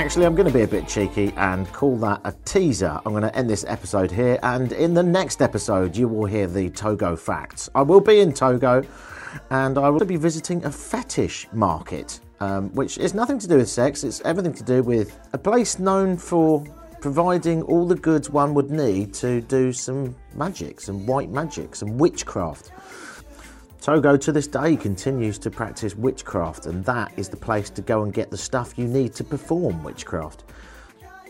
Actually, 0.10 0.26
I'm 0.26 0.34
going 0.34 0.48
to 0.48 0.52
be 0.52 0.63
a 0.63 0.67
bit 0.67 0.88
cheeky 0.88 1.32
and 1.38 1.72
call 1.72 1.95
that 1.98 2.22
a 2.24 2.32
teaser. 2.43 3.00
I'm 3.06 3.12
going 3.12 3.22
to 3.22 3.36
end 3.36 3.48
this 3.48 3.63
episode 3.67 4.10
here, 4.10 4.39
and 4.41 4.72
in 4.72 4.95
the 4.95 5.04
next 5.04 5.39
episode, 5.39 5.95
you 5.95 6.08
will 6.08 6.26
hear 6.26 6.48
the 6.48 6.72
Togo 6.72 7.15
facts. 7.15 7.69
I 7.76 7.84
will 7.84 8.02
be 8.02 8.19
in 8.19 8.34
Togo, 8.34 8.82
and 9.52 9.78
I 9.78 9.88
will 9.89 10.04
be 10.04 10.15
visiting 10.15 10.65
a 10.65 10.72
fetish 10.72 11.48
market, 11.54 12.22
um, 12.39 12.74
which 12.74 12.98
is 12.98 13.13
nothing 13.13 13.38
to 13.38 13.48
do 13.48 13.58
with 13.58 13.69
sex, 13.69 14.04
it's 14.04 14.19
everything 14.22 14.56
to 14.56 14.63
do 14.63 14.82
with 14.82 15.15
a 15.34 15.38
place 15.38 15.78
known 15.78 16.17
for 16.17 16.65
providing 17.02 17.62
all 17.62 17.86
the 17.86 17.93
goods 17.93 18.32
one 18.32 18.56
would 18.56 18.72
need 18.72 19.13
to 19.13 19.41
do 19.41 19.72
some 19.72 20.15
magic, 20.34 20.82
some 20.82 21.06
white 21.06 21.30
magic, 21.30 21.76
some 21.76 22.00
witchcraft. 22.00 22.72
Togo 23.82 24.18
to 24.18 24.32
this 24.34 24.46
day 24.46 24.76
continues 24.76 25.38
to 25.39 25.50
practice 25.50 25.96
witchcraft, 25.96 26.65
and 26.65 26.84
that 26.84 27.13
is 27.15 27.30
the 27.30 27.38
place 27.38 27.70
to 27.70 27.82
go 27.82 28.04
and 28.04 28.13
get 28.13 28.30
the 28.30 28.38
stuff 28.38 28.78
you 28.78 28.86
need 28.86 29.13
to 29.13 29.24
perform 29.24 29.84
witchcraft. 29.84 30.44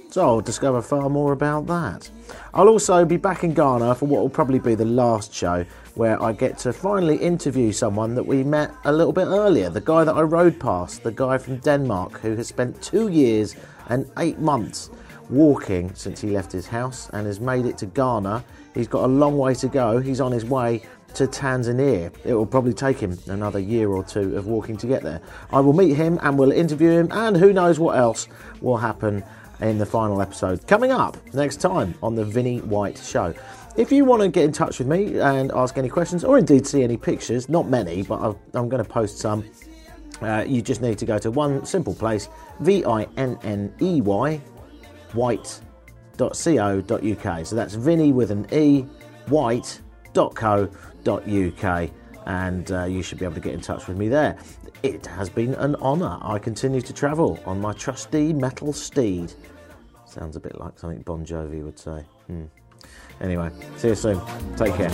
So 0.10 0.24
I'll 0.26 0.42
discover 0.42 0.82
far 0.82 1.08
more 1.12 1.34
about 1.34 1.68
that. 1.68 2.10
I'll 2.52 2.68
also 2.68 3.06
be 3.06 3.18
back 3.18 3.44
in 3.44 3.54
Ghana 3.54 3.94
for 3.94 4.08
what 4.08 4.22
will 4.22 4.30
probably 4.30 4.58
be 4.58 4.74
the 4.74 4.84
last 4.84 5.32
show 5.32 5.64
where 5.94 6.22
I 6.22 6.34
get 6.34 6.58
to 6.60 6.74
finally 6.74 7.18
interview 7.18 7.72
someone 7.72 8.16
that 8.16 8.24
we 8.24 8.44
met 8.44 8.72
a 8.86 8.92
little 8.92 9.14
bit 9.14 9.28
earlier, 9.28 9.70
the 9.70 9.82
guy 9.82 10.04
that 10.04 10.16
I 10.16 10.22
rode 10.22 10.60
past, 10.60 11.04
the 11.04 11.12
guy 11.12 11.38
from 11.38 11.58
Denmark 11.58 12.20
who 12.22 12.36
has 12.36 12.48
spent 12.48 12.82
two 12.82 13.10
years 13.10 13.56
and 13.90 14.10
eight 14.18 14.40
months 14.40 14.90
walking 15.30 15.94
since 15.94 16.20
he 16.20 16.32
left 16.32 16.52
his 16.52 16.66
house 16.66 17.12
and 17.14 17.28
has 17.28 17.40
made 17.40 17.68
it 17.68 17.78
to 17.78 17.86
Ghana. 17.86 18.44
He's 18.74 18.88
got 18.88 19.04
a 19.04 19.08
long 19.08 19.38
way 19.38 19.54
to 19.56 19.68
go. 19.68 20.00
He's 20.00 20.22
on 20.22 20.32
his 20.32 20.46
way 20.46 20.82
to 21.16 21.28
Tanzania. 21.28 22.12
It 22.26 22.34
will 22.34 22.46
probably 22.46 22.74
take 22.74 23.00
him 23.00 23.18
another 23.28 23.60
year 23.60 23.90
or 23.90 24.04
two 24.04 24.36
of 24.38 24.48
walking 24.48 24.78
to 24.78 24.88
get 24.88 25.02
there. 25.04 25.22
I 25.52 25.60
will 25.60 25.74
meet 25.74 25.96
him 25.96 26.20
and 26.22 26.38
we'll 26.38 26.52
interview 26.52 26.92
him, 26.92 27.10
and 27.12 27.36
who 27.38 27.54
knows 27.54 27.80
what 27.80 27.98
else 27.98 28.28
will 28.62 28.78
happen 28.78 29.24
in 29.62 29.78
the 29.78 29.86
final 29.86 30.22
episode 30.22 30.66
coming 30.68 30.92
up 30.92 31.18
next 31.34 31.58
time 31.58 31.94
on 32.02 32.16
the 32.16 32.24
Vinney 32.24 32.64
White 32.64 32.98
Show. 32.98 33.34
If 33.78 33.92
you 33.92 34.06
want 34.06 34.22
to 34.22 34.30
get 34.30 34.44
in 34.46 34.52
touch 34.52 34.80
with 34.80 34.88
me 34.88 35.20
and 35.20 35.52
ask 35.54 35.78
any 35.78 35.90
questions, 35.90 36.24
or 36.24 36.38
indeed 36.38 36.66
see 36.66 36.84
any 36.84 36.98
pictures, 36.98 37.50
not 37.50 37.68
many, 37.70 38.04
but 38.04 38.22
I've- 38.22 38.38
I'm 38.54 38.68
going 38.70 38.84
to 38.84 38.90
post 38.90 39.20
some. 39.20 39.44
Uh, 40.22 40.44
you 40.46 40.62
just 40.62 40.82
need 40.82 40.98
to 40.98 41.06
go 41.06 41.18
to 41.18 41.32
one 41.32 41.66
simple 41.66 41.94
place, 41.94 42.28
V 42.60 42.84
I 42.86 43.08
N 43.16 43.38
N 43.44 43.74
E 43.80 44.02
Y, 44.02 44.42
white.co.uk. 46.18 47.46
So 47.46 47.56
that's 47.56 47.74
Vinny 47.76 48.12
with 48.12 48.32
an 48.32 48.48
E, 48.52 48.86
www.thebusinesscoach.co.uk 50.20 51.90
and 52.26 52.72
uh, 52.72 52.84
you 52.84 53.02
should 53.02 53.18
be 53.18 53.26
able 53.26 53.36
to 53.36 53.42
get 53.42 53.54
in 53.54 53.62
touch 53.62 53.88
with 53.88 53.98
me 53.98 54.08
there. 54.08 54.38
It 54.84 55.06
has 55.08 55.30
been 55.30 55.56
an 55.56 55.76
honour. 55.78 56.20
I 56.22 56.38
continue 56.40 56.82
to 56.82 56.94
travel 56.94 57.40
on 57.46 57.60
my 57.60 57.74
trusty 57.74 58.34
metal 58.34 58.72
steed. 58.74 59.34
Sounds 60.06 60.36
a 60.36 60.40
bit 60.40 60.60
like 60.60 60.78
something 60.80 61.02
Bon 61.02 61.26
Jovi 61.26 61.64
would 61.64 61.80
say. 61.80 62.04
Hmm. 62.28 62.46
Anyway, 63.22 63.50
see 63.78 63.90
you 63.90 63.96
soon. 63.96 64.22
Take 64.56 64.76
care. 64.76 64.90